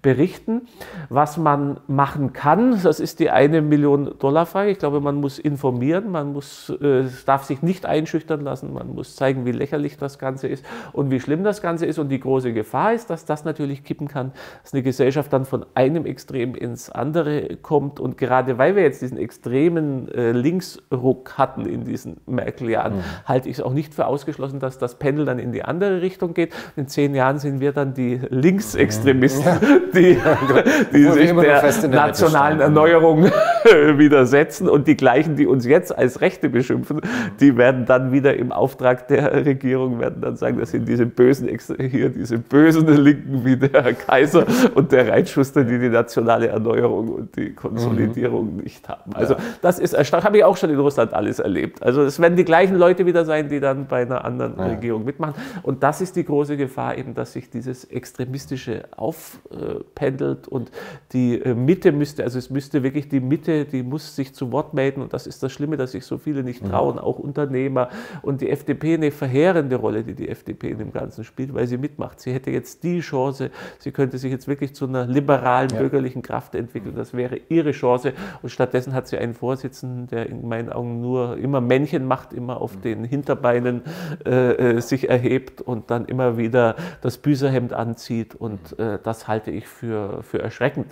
berichten. 0.00 0.62
Was 1.10 1.36
man 1.36 1.80
machen 1.86 2.32
kann, 2.32 2.82
das 2.82 2.98
ist 2.98 3.20
die 3.20 3.30
eine 3.30 3.60
Million 3.60 4.14
Dollar 4.18 4.46
Frage. 4.46 4.70
Ich 4.70 4.78
glaube, 4.78 5.00
man 5.00 5.16
muss 5.16 5.38
informieren, 5.38 6.10
man 6.10 6.32
muss, 6.32 6.70
äh, 6.80 7.04
darf 7.26 7.44
sich 7.44 7.60
nicht 7.60 7.84
einschüchtern 7.84 8.40
lassen, 8.40 8.72
man 8.72 8.94
muss 8.94 9.16
zeigen, 9.16 9.44
wie 9.44 9.52
lächerlich 9.52 9.98
das 9.98 10.18
Ganze 10.18 10.48
ist 10.48 10.64
und 10.92 11.10
wie 11.10 11.20
schlimm 11.20 11.44
das 11.44 11.60
Ganze 11.60 11.84
ist. 11.84 11.98
Und 11.98 12.08
die 12.08 12.21
große 12.22 12.52
Gefahr 12.52 12.94
ist, 12.94 13.10
dass 13.10 13.24
das 13.24 13.44
natürlich 13.44 13.84
kippen 13.84 14.08
kann, 14.08 14.32
dass 14.62 14.72
eine 14.72 14.82
Gesellschaft 14.82 15.32
dann 15.32 15.44
von 15.44 15.66
einem 15.74 16.06
Extrem 16.06 16.54
ins 16.54 16.90
andere 16.90 17.56
kommt. 17.56 18.00
Und 18.00 18.16
gerade 18.16 18.58
weil 18.58 18.76
wir 18.76 18.82
jetzt 18.82 19.02
diesen 19.02 19.18
extremen 19.18 20.08
äh, 20.08 20.32
Linksruck 20.32 21.36
hatten 21.36 21.66
in 21.66 21.84
diesen 21.84 22.18
Merkel-Jahren, 22.26 22.96
mhm. 22.96 23.02
halte 23.26 23.48
ich 23.48 23.58
es 23.58 23.62
auch 23.62 23.72
nicht 23.72 23.94
für 23.94 24.06
ausgeschlossen, 24.06 24.60
dass 24.60 24.78
das 24.78 24.98
Pendel 24.98 25.24
dann 25.24 25.38
in 25.38 25.52
die 25.52 25.64
andere 25.64 26.00
Richtung 26.00 26.34
geht. 26.34 26.54
In 26.76 26.88
zehn 26.88 27.14
Jahren 27.14 27.38
sind 27.38 27.60
wir 27.60 27.72
dann 27.72 27.94
die 27.94 28.20
Linksextremisten, 28.30 29.44
ja. 29.44 29.60
die, 29.94 30.18
die 30.92 31.04
sich 31.04 31.32
der 31.32 31.88
nationalen 31.88 32.60
Erneuerung 32.60 33.24
widersetzen. 33.64 34.68
Und 34.68 34.88
die 34.88 34.96
gleichen, 34.96 35.36
die 35.36 35.46
uns 35.46 35.66
jetzt 35.66 35.96
als 35.96 36.20
Rechte 36.20 36.48
beschimpfen, 36.48 37.00
die 37.40 37.56
werden 37.56 37.86
dann 37.86 38.12
wieder 38.12 38.36
im 38.36 38.52
Auftrag 38.52 39.08
der 39.08 39.44
Regierung 39.44 40.00
werden 40.00 40.20
dann 40.20 40.36
sagen, 40.36 40.58
das 40.58 40.70
sind 40.70 40.88
diese 40.88 41.06
bösen 41.06 41.48
hier 41.78 42.11
diese 42.12 42.38
bösen 42.38 42.86
Linken 43.02 43.44
wie 43.44 43.56
der 43.56 43.94
Kaiser 43.94 44.46
und 44.74 44.92
der 44.92 45.08
Reitschuster, 45.08 45.64
die 45.64 45.78
die 45.78 45.88
nationale 45.88 46.48
Erneuerung 46.48 47.08
und 47.08 47.36
die 47.36 47.52
Konsolidierung 47.54 48.56
mhm. 48.56 48.62
nicht 48.62 48.88
haben. 48.88 49.12
Also 49.14 49.36
das 49.60 49.78
ist 49.78 49.94
erstaunlich, 49.94 50.26
habe 50.26 50.36
ich 50.38 50.44
auch 50.44 50.56
schon 50.56 50.70
in 50.70 50.78
Russland 50.78 51.12
alles 51.14 51.38
erlebt. 51.38 51.82
Also 51.82 52.02
es 52.02 52.20
werden 52.20 52.36
die 52.36 52.44
gleichen 52.44 52.76
Leute 52.76 53.06
wieder 53.06 53.24
sein, 53.24 53.48
die 53.48 53.60
dann 53.60 53.86
bei 53.86 54.02
einer 54.02 54.24
anderen 54.24 54.58
ja. 54.58 54.66
Regierung 54.66 55.04
mitmachen. 55.04 55.34
Und 55.62 55.82
das 55.82 56.00
ist 56.00 56.16
die 56.16 56.24
große 56.24 56.56
Gefahr 56.56 56.96
eben, 56.98 57.14
dass 57.14 57.32
sich 57.32 57.50
dieses 57.50 57.84
Extremistische 57.84 58.84
aufpendelt 58.96 60.48
und 60.48 60.70
die 61.12 61.40
äh, 61.40 61.54
Mitte 61.54 61.92
müsste, 61.92 62.24
also 62.24 62.38
es 62.38 62.50
müsste 62.50 62.82
wirklich 62.82 63.08
die 63.08 63.20
Mitte, 63.20 63.64
die 63.64 63.82
muss 63.82 64.16
sich 64.16 64.34
zu 64.34 64.52
Wort 64.52 64.74
melden 64.74 65.02
und 65.02 65.12
das 65.12 65.26
ist 65.26 65.42
das 65.42 65.52
Schlimme, 65.52 65.76
dass 65.76 65.92
sich 65.92 66.04
so 66.04 66.18
viele 66.18 66.42
nicht 66.42 66.62
mhm. 66.62 66.70
trauen, 66.70 66.98
auch 66.98 67.18
Unternehmer 67.18 67.88
und 68.22 68.40
die 68.40 68.50
FDP 68.50 68.94
eine 68.94 69.10
verheerende 69.10 69.76
Rolle, 69.76 70.04
die 70.04 70.14
die 70.14 70.28
FDP 70.28 70.70
in 70.70 70.78
dem 70.78 70.92
Ganzen 70.92 71.24
spielt, 71.24 71.54
weil 71.54 71.66
sie 71.66 71.78
mitmacht 71.78 72.01
macht. 72.02 72.20
Sie 72.20 72.32
hätte 72.32 72.50
jetzt 72.50 72.82
die 72.82 73.00
Chance, 73.00 73.50
sie 73.78 73.92
könnte 73.92 74.18
sich 74.18 74.30
jetzt 74.30 74.48
wirklich 74.48 74.74
zu 74.74 74.86
einer 74.86 75.06
liberalen 75.06 75.70
ja. 75.70 75.78
bürgerlichen 75.78 76.22
Kraft 76.22 76.54
entwickeln. 76.54 76.94
Das 76.96 77.14
wäre 77.14 77.40
ihre 77.48 77.72
Chance. 77.72 78.12
Und 78.42 78.50
stattdessen 78.50 78.92
hat 78.92 79.06
sie 79.08 79.16
einen 79.18 79.34
Vorsitzenden, 79.34 80.08
der 80.08 80.28
in 80.28 80.48
meinen 80.48 80.70
Augen 80.70 81.00
nur 81.00 81.38
immer 81.38 81.60
Männchen 81.60 82.06
macht, 82.06 82.32
immer 82.32 82.60
auf 82.60 82.80
den 82.80 83.04
Hinterbeinen 83.04 83.82
äh, 84.26 84.76
äh, 84.76 84.80
sich 84.80 85.08
erhebt 85.08 85.60
und 85.60 85.90
dann 85.90 86.06
immer 86.06 86.36
wieder 86.36 86.76
das 87.00 87.18
Büßerhemd 87.18 87.72
anzieht. 87.72 88.34
Und 88.34 88.78
äh, 88.78 88.98
das 89.02 89.28
halte 89.28 89.50
ich 89.50 89.68
für, 89.68 90.22
für 90.22 90.40
erschreckend. 90.40 90.88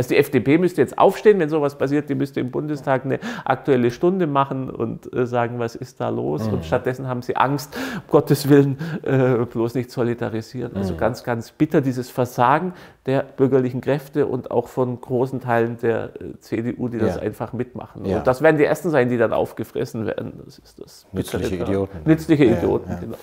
Also 0.00 0.08
die 0.08 0.16
FDP 0.16 0.56
müsste 0.56 0.80
jetzt 0.80 0.96
aufstehen, 0.96 1.38
wenn 1.40 1.50
sowas 1.50 1.76
passiert, 1.76 2.08
die 2.08 2.14
müsste 2.14 2.40
im 2.40 2.50
Bundestag 2.50 3.04
eine 3.04 3.18
aktuelle 3.44 3.90
Stunde 3.90 4.26
machen 4.26 4.70
und 4.70 5.12
äh, 5.12 5.26
sagen, 5.26 5.58
was 5.58 5.74
ist 5.74 6.00
da 6.00 6.08
los. 6.08 6.46
Mhm. 6.46 6.54
Und 6.54 6.64
stattdessen 6.64 7.06
haben 7.06 7.20
sie 7.20 7.36
Angst, 7.36 7.76
um 7.76 8.02
Gottes 8.08 8.48
Willen, 8.48 8.78
äh, 9.02 9.44
bloß 9.44 9.74
nicht 9.74 9.90
solidarisieren. 9.90 10.74
Also 10.74 10.94
mhm. 10.94 10.98
ganz, 10.98 11.22
ganz 11.22 11.52
bitter 11.52 11.82
dieses 11.82 12.08
Versagen 12.08 12.72
der 13.04 13.22
bürgerlichen 13.22 13.80
Kräfte 13.82 14.26
und 14.26 14.50
auch 14.50 14.68
von 14.68 15.00
großen 15.00 15.40
Teilen 15.40 15.76
der 15.78 16.14
äh, 16.20 16.38
CDU, 16.40 16.88
die 16.88 16.98
das 16.98 17.16
ja. 17.16 17.22
einfach 17.22 17.52
mitmachen. 17.52 18.04
Ja. 18.04 18.18
Und 18.18 18.26
das 18.26 18.40
werden 18.40 18.56
die 18.56 18.64
Ersten 18.64 18.90
sein, 18.90 19.08
die 19.08 19.18
dann 19.18 19.32
aufgefressen 19.32 20.06
werden. 20.06 20.40
Das 20.44 20.58
ist 20.58 20.80
das. 20.80 21.06
Nützliche 21.12 21.56
Idioten. 21.56 21.98
Nützliche 22.04 22.44
ja, 22.44 22.56
Idioten, 22.56 22.96
genau. 23.00 23.16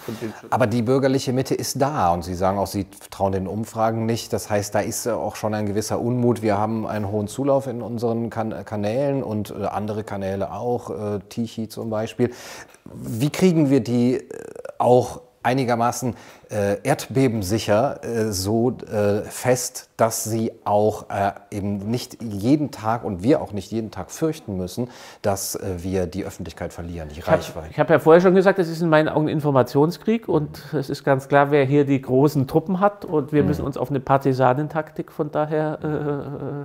Aber 0.50 0.68
die 0.68 0.82
bürgerliche 0.82 1.32
Mitte 1.32 1.56
ist 1.56 1.82
da 1.82 2.14
und 2.14 2.24
Sie 2.24 2.36
sagen 2.36 2.58
auch, 2.58 2.68
Sie 2.68 2.86
trauen 3.10 3.32
den 3.32 3.48
Umfragen 3.48 4.06
nicht. 4.06 4.34
Das 4.34 4.50
heißt, 4.50 4.76
da 4.76 4.80
ist 4.80 5.08
auch 5.08 5.36
schon 5.36 5.54
ein 5.54 5.66
gewisser 5.66 6.02
Unmut. 6.02 6.42
Wir 6.42 6.58
haben 6.58 6.67
einen 6.68 7.12
hohen 7.12 7.28
Zulauf 7.28 7.68
in 7.68 7.82
unseren 7.82 8.30
kan 8.30 8.66
Kanälen 8.66 9.24
und 9.24 9.52
äh, 9.52 9.66
andere 9.66 10.04
Kanäle 10.04 10.52
auch, 10.52 10.90
äh, 10.90 11.20
Tichy 11.30 11.70
zum 11.70 11.90
Beispiel. 11.90 12.32
Wie 12.86 13.30
kriegen 13.30 13.70
wir 13.70 13.80
die 13.80 14.16
äh, 14.16 14.24
auch 14.78 15.22
einigermaßen 15.44 16.16
äh, 16.50 16.78
erdbebensicher, 16.84 18.04
äh, 18.04 18.32
so 18.32 18.78
äh, 18.92 19.22
fest, 19.22 19.90
dass 19.98 20.24
sie 20.24 20.52
auch 20.64 21.10
äh, 21.10 21.32
eben 21.50 21.90
nicht 21.90 22.22
jeden 22.22 22.70
Tag 22.70 23.04
und 23.04 23.24
wir 23.24 23.42
auch 23.42 23.52
nicht 23.52 23.72
jeden 23.72 23.90
Tag 23.90 24.12
fürchten 24.12 24.56
müssen, 24.56 24.90
dass 25.22 25.56
äh, 25.56 25.78
wir 25.78 26.06
die 26.06 26.24
Öffentlichkeit 26.24 26.72
verlieren, 26.72 27.10
die 27.10 27.20
ich 27.20 27.28
Reichweite. 27.28 27.66
Hab, 27.66 27.72
ich 27.72 27.80
habe 27.80 27.94
ja 27.94 28.00
vorher 28.00 28.22
schon 28.22 28.36
gesagt, 28.36 28.60
es 28.60 28.70
ist 28.70 28.82
in 28.82 28.90
meinen 28.90 29.10
Augen 29.10 29.26
ein 29.26 29.34
Informationskrieg 29.34 30.28
und 30.28 30.62
es 30.74 30.90
ist 30.90 31.04
ganz 31.04 31.28
klar, 31.28 31.50
wer 31.50 31.66
hier 31.66 31.84
die 31.86 32.00
großen 32.02 32.48
Truppen 32.48 32.80
hat 32.80 33.06
und 33.06 33.34
wir 33.34 33.42
mhm. 33.42 33.48
müssen 33.48 33.66
uns 33.66 33.76
auf 33.76 33.90
eine 33.90 34.00
Partisanentaktik 34.00 35.12
von 35.12 35.32
daher 35.32 35.80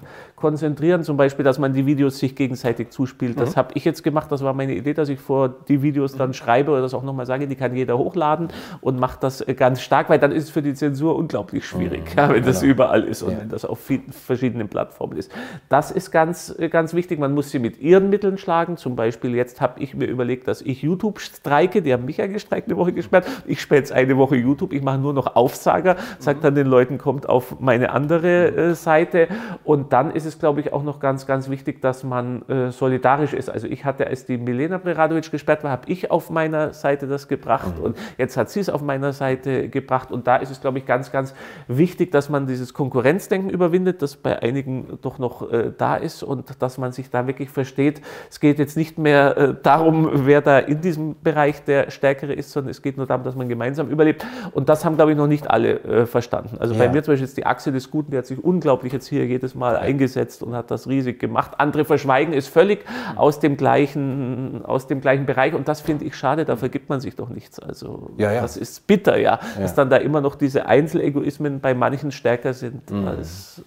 äh, 0.02 0.06
konzentrieren. 0.36 1.02
Zum 1.02 1.16
Beispiel, 1.16 1.44
dass 1.44 1.58
man 1.58 1.72
die 1.72 1.86
Videos 1.86 2.18
sich 2.18 2.36
gegenseitig 2.36 2.90
zuspielt. 2.90 3.40
Das 3.40 3.52
mhm. 3.52 3.56
habe 3.56 3.68
ich 3.74 3.84
jetzt 3.84 4.02
gemacht, 4.02 4.30
das 4.30 4.42
war 4.42 4.52
meine 4.52 4.74
Idee, 4.74 4.92
dass 4.92 5.08
ich 5.08 5.20
vor 5.20 5.48
die 5.48 5.80
Videos 5.80 6.16
dann 6.16 6.34
schreibe 6.34 6.70
oder 6.70 6.82
das 6.82 6.92
auch 6.92 7.02
nochmal 7.02 7.24
sage, 7.26 7.48
die 7.48 7.56
kann 7.56 7.74
jeder 7.74 7.96
hochladen 7.96 8.48
und 8.80 9.00
macht 9.00 9.22
das 9.22 9.44
ganz 9.56 9.71
stark, 9.80 10.08
weil 10.08 10.18
dann 10.18 10.32
ist 10.32 10.44
es 10.44 10.50
für 10.50 10.62
die 10.62 10.74
Zensur 10.74 11.16
unglaublich 11.16 11.64
schwierig, 11.64 12.12
mhm. 12.12 12.18
ja, 12.18 12.34
wenn 12.34 12.44
das 12.44 12.60
genau. 12.60 12.72
überall 12.72 13.04
ist 13.04 13.22
und 13.22 13.32
ja. 13.32 13.40
wenn 13.40 13.48
das 13.48 13.64
auf 13.64 13.78
verschiedenen 14.10 14.68
Plattformen 14.68 15.16
ist. 15.16 15.30
Das 15.68 15.90
ist 15.90 16.10
ganz, 16.10 16.54
ganz 16.70 16.94
wichtig. 16.94 17.18
Man 17.18 17.32
muss 17.34 17.50
sie 17.50 17.58
mit 17.58 17.80
ihren 17.80 18.10
Mitteln 18.10 18.38
schlagen. 18.38 18.76
Zum 18.76 18.96
Beispiel 18.96 19.34
jetzt 19.34 19.60
habe 19.60 19.80
ich 19.80 19.94
mir 19.94 20.06
überlegt, 20.06 20.48
dass 20.48 20.62
ich 20.62 20.82
YouTube 20.82 21.20
streike. 21.20 21.82
Die 21.82 21.92
haben 21.92 22.04
mich 22.04 22.16
ja 22.16 22.26
gestreikt, 22.26 22.68
eine 22.68 22.76
Woche 22.76 22.92
gesperrt. 22.92 23.26
Ich 23.46 23.60
sperre 23.60 23.80
jetzt 23.80 23.92
eine 23.92 24.16
Woche 24.16 24.36
YouTube. 24.36 24.72
Ich 24.72 24.82
mache 24.82 24.98
nur 24.98 25.12
noch 25.12 25.36
Aufsager, 25.36 25.96
sage 26.18 26.40
dann 26.42 26.54
den 26.54 26.66
Leuten, 26.66 26.98
kommt 26.98 27.28
auf 27.28 27.60
meine 27.60 27.92
andere 27.92 28.48
äh, 28.48 28.74
Seite. 28.74 29.28
Und 29.64 29.92
dann 29.92 30.10
ist 30.10 30.26
es, 30.26 30.38
glaube 30.38 30.60
ich, 30.60 30.72
auch 30.72 30.82
noch 30.82 31.00
ganz, 31.00 31.26
ganz 31.26 31.48
wichtig, 31.48 31.80
dass 31.80 32.04
man 32.04 32.42
äh, 32.48 32.70
solidarisch 32.70 33.32
ist. 33.32 33.48
Also 33.48 33.66
ich 33.66 33.84
hatte, 33.84 34.06
als 34.06 34.26
die 34.26 34.38
Milena 34.38 34.78
Preradovic 34.78 35.30
gesperrt 35.30 35.64
war, 35.64 35.70
habe 35.70 35.90
ich 35.90 36.10
auf 36.10 36.30
meiner 36.30 36.72
Seite 36.72 37.06
das 37.06 37.28
gebracht 37.28 37.78
mhm. 37.78 37.84
und 37.84 37.98
jetzt 38.18 38.36
hat 38.36 38.50
sie 38.50 38.60
es 38.60 38.68
auf 38.68 38.82
meiner 38.82 39.12
Seite 39.12 39.61
gebracht. 39.68 40.10
Und 40.10 40.26
da 40.26 40.36
ist 40.36 40.50
es, 40.50 40.60
glaube 40.60 40.78
ich, 40.78 40.86
ganz, 40.86 41.12
ganz 41.12 41.34
wichtig, 41.68 42.10
dass 42.12 42.28
man 42.28 42.46
dieses 42.46 42.74
Konkurrenzdenken 42.74 43.50
überwindet, 43.50 44.02
das 44.02 44.16
bei 44.16 44.40
einigen 44.40 44.98
doch 45.02 45.18
noch 45.18 45.50
äh, 45.50 45.72
da 45.76 45.96
ist 45.96 46.22
und 46.22 46.62
dass 46.62 46.78
man 46.78 46.92
sich 46.92 47.10
da 47.10 47.26
wirklich 47.26 47.50
versteht. 47.50 48.00
Es 48.30 48.40
geht 48.40 48.58
jetzt 48.58 48.76
nicht 48.76 48.98
mehr 48.98 49.36
äh, 49.36 49.54
darum, 49.62 50.26
wer 50.26 50.40
da 50.40 50.58
in 50.58 50.80
diesem 50.80 51.16
Bereich 51.22 51.64
der 51.64 51.90
Stärkere 51.90 52.32
ist, 52.32 52.52
sondern 52.52 52.70
es 52.70 52.82
geht 52.82 52.96
nur 52.96 53.06
darum, 53.06 53.24
dass 53.24 53.34
man 53.34 53.48
gemeinsam 53.48 53.88
überlebt. 53.88 54.26
Und 54.52 54.68
das 54.68 54.84
haben, 54.84 54.96
glaube 54.96 55.12
ich, 55.12 55.16
noch 55.16 55.26
nicht 55.26 55.50
alle 55.50 55.80
äh, 55.80 56.06
verstanden. 56.06 56.56
Also 56.58 56.74
ja. 56.74 56.80
bei 56.80 56.88
mir 56.88 57.02
zum 57.02 57.12
Beispiel 57.12 57.26
ist 57.26 57.36
die 57.36 57.46
Achse 57.46 57.72
des 57.72 57.90
Guten, 57.90 58.10
die 58.10 58.18
hat 58.18 58.26
sich 58.26 58.42
unglaublich 58.42 58.92
jetzt 58.92 59.06
hier 59.08 59.26
jedes 59.26 59.54
Mal 59.54 59.76
eingesetzt 59.76 60.42
und 60.42 60.54
hat 60.54 60.70
das 60.70 60.88
riesig 60.88 61.18
gemacht. 61.18 61.52
Andere 61.58 61.84
verschweigen 61.84 62.34
es 62.34 62.48
völlig 62.48 62.84
aus 63.16 63.40
dem 63.40 63.56
gleichen, 63.56 64.64
aus 64.64 64.86
dem 64.86 65.00
gleichen 65.00 65.26
Bereich 65.26 65.54
und 65.54 65.68
das 65.68 65.80
finde 65.80 66.04
ich 66.04 66.14
schade, 66.14 66.44
da 66.44 66.56
vergibt 66.56 66.88
man 66.88 67.00
sich 67.00 67.16
doch 67.16 67.28
nichts. 67.28 67.58
Also 67.58 68.10
ja, 68.16 68.32
ja. 68.32 68.40
das 68.42 68.56
ist 68.56 68.86
bitter, 68.86 69.18
ja, 69.18 69.40
dass 69.58 69.74
dann 69.74 69.90
da 69.90 69.96
immer 69.96 70.20
noch 70.20 70.34
diese 70.34 70.66
Einzelegoismen 70.66 71.60
bei 71.60 71.74
manchen 71.74 72.12
stärker 72.12 72.54
sind 72.54 72.90
mhm. 72.90 73.08
als 73.08 73.62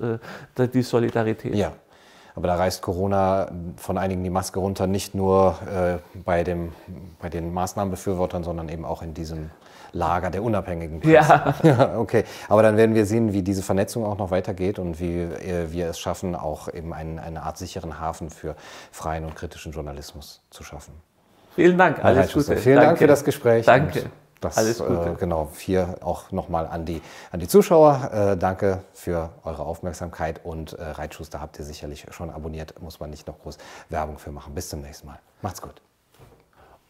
äh, 0.57 0.67
die 0.67 0.81
Solidarität. 0.81 1.55
Ja. 1.55 1.73
Aber 2.35 2.47
da 2.47 2.55
reißt 2.55 2.81
Corona 2.81 3.49
von 3.77 3.97
einigen 3.97 4.23
die 4.23 4.29
Maske 4.29 4.59
runter, 4.59 4.87
nicht 4.87 5.15
nur 5.15 5.57
äh, 5.73 5.97
bei, 6.19 6.43
dem, 6.43 6.73
bei 7.21 7.29
den 7.29 7.53
Maßnahmenbefürwortern, 7.53 8.43
sondern 8.43 8.67
eben 8.67 8.83
auch 8.83 9.01
in 9.01 9.13
diesem 9.13 9.51
Lager 9.93 10.29
der 10.29 10.43
unabhängigen 10.43 10.99
Presse. 10.99 11.53
Ja. 11.63 11.97
okay, 11.97 12.25
aber 12.49 12.61
dann 12.61 12.75
werden 12.75 12.93
wir 12.93 13.05
sehen, 13.05 13.31
wie 13.31 13.41
diese 13.41 13.63
Vernetzung 13.63 14.05
auch 14.05 14.17
noch 14.17 14.29
weitergeht 14.31 14.77
und 14.77 14.99
wie 14.99 15.21
äh, 15.21 15.71
wir 15.71 15.87
es 15.87 15.99
schaffen, 15.99 16.35
auch 16.35 16.71
eben 16.71 16.93
einen, 16.93 17.17
eine 17.17 17.43
Art 17.43 17.57
sicheren 17.57 17.99
Hafen 17.99 18.29
für 18.29 18.55
freien 18.91 19.23
und 19.23 19.35
kritischen 19.35 19.71
Journalismus 19.71 20.41
zu 20.49 20.63
schaffen. 20.63 20.93
Vielen 21.55 21.77
Dank, 21.77 22.03
alles 22.03 22.33
Gute. 22.33 22.57
Vielen 22.57 22.75
Danke. 22.75 22.87
Dank 22.87 22.97
für 22.97 23.07
das 23.07 23.23
Gespräch. 23.23 23.65
Danke. 23.65 24.09
Das, 24.45 24.57
Alles 24.57 24.79
Gute. 24.79 25.11
Äh, 25.11 25.15
genau, 25.19 25.49
hier 25.57 25.95
auch 26.01 26.31
nochmal 26.31 26.67
an 26.67 26.85
die, 26.85 27.01
an 27.31 27.39
die 27.39 27.47
Zuschauer. 27.47 28.11
Äh, 28.13 28.37
danke 28.37 28.83
für 28.93 29.29
eure 29.43 29.63
Aufmerksamkeit 29.63 30.41
und 30.43 30.73
äh, 30.73 30.83
Reitschuster 30.83 31.41
habt 31.41 31.57
ihr 31.59 31.65
sicherlich 31.65 32.05
schon 32.11 32.29
abonniert, 32.29 32.81
muss 32.81 32.99
man 32.99 33.09
nicht 33.09 33.27
noch 33.27 33.39
groß 33.39 33.57
Werbung 33.89 34.17
für 34.17 34.31
machen. 34.31 34.53
Bis 34.53 34.69
zum 34.69 34.81
nächsten 34.81 35.07
Mal. 35.07 35.19
Macht's 35.41 35.61
gut. 35.61 35.81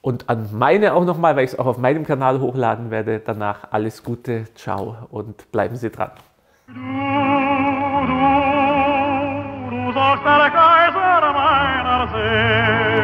Und 0.01 0.29
an 0.29 0.49
meine 0.51 0.93
auch 0.93 1.03
nochmal, 1.03 1.35
weil 1.35 1.45
ich 1.45 1.53
es 1.53 1.59
auch 1.59 1.65
auf 1.65 1.77
meinem 1.79 2.05
Kanal 2.05 2.39
hochladen 2.39 2.91
werde, 2.91 3.19
danach 3.19 3.71
alles 3.71 4.03
Gute, 4.03 4.45
ciao 4.53 4.97
und 5.09 5.51
bleiben 5.51 5.75
Sie 5.77 5.89
dran. 5.89 6.11
Du, 6.67 6.73
du, 6.73 6.79
du 9.71 9.93
sagst 9.93 10.25
der 10.25 10.51
Kaiser 10.51 11.33
meiner 11.33 12.07
Seele. 12.13 12.94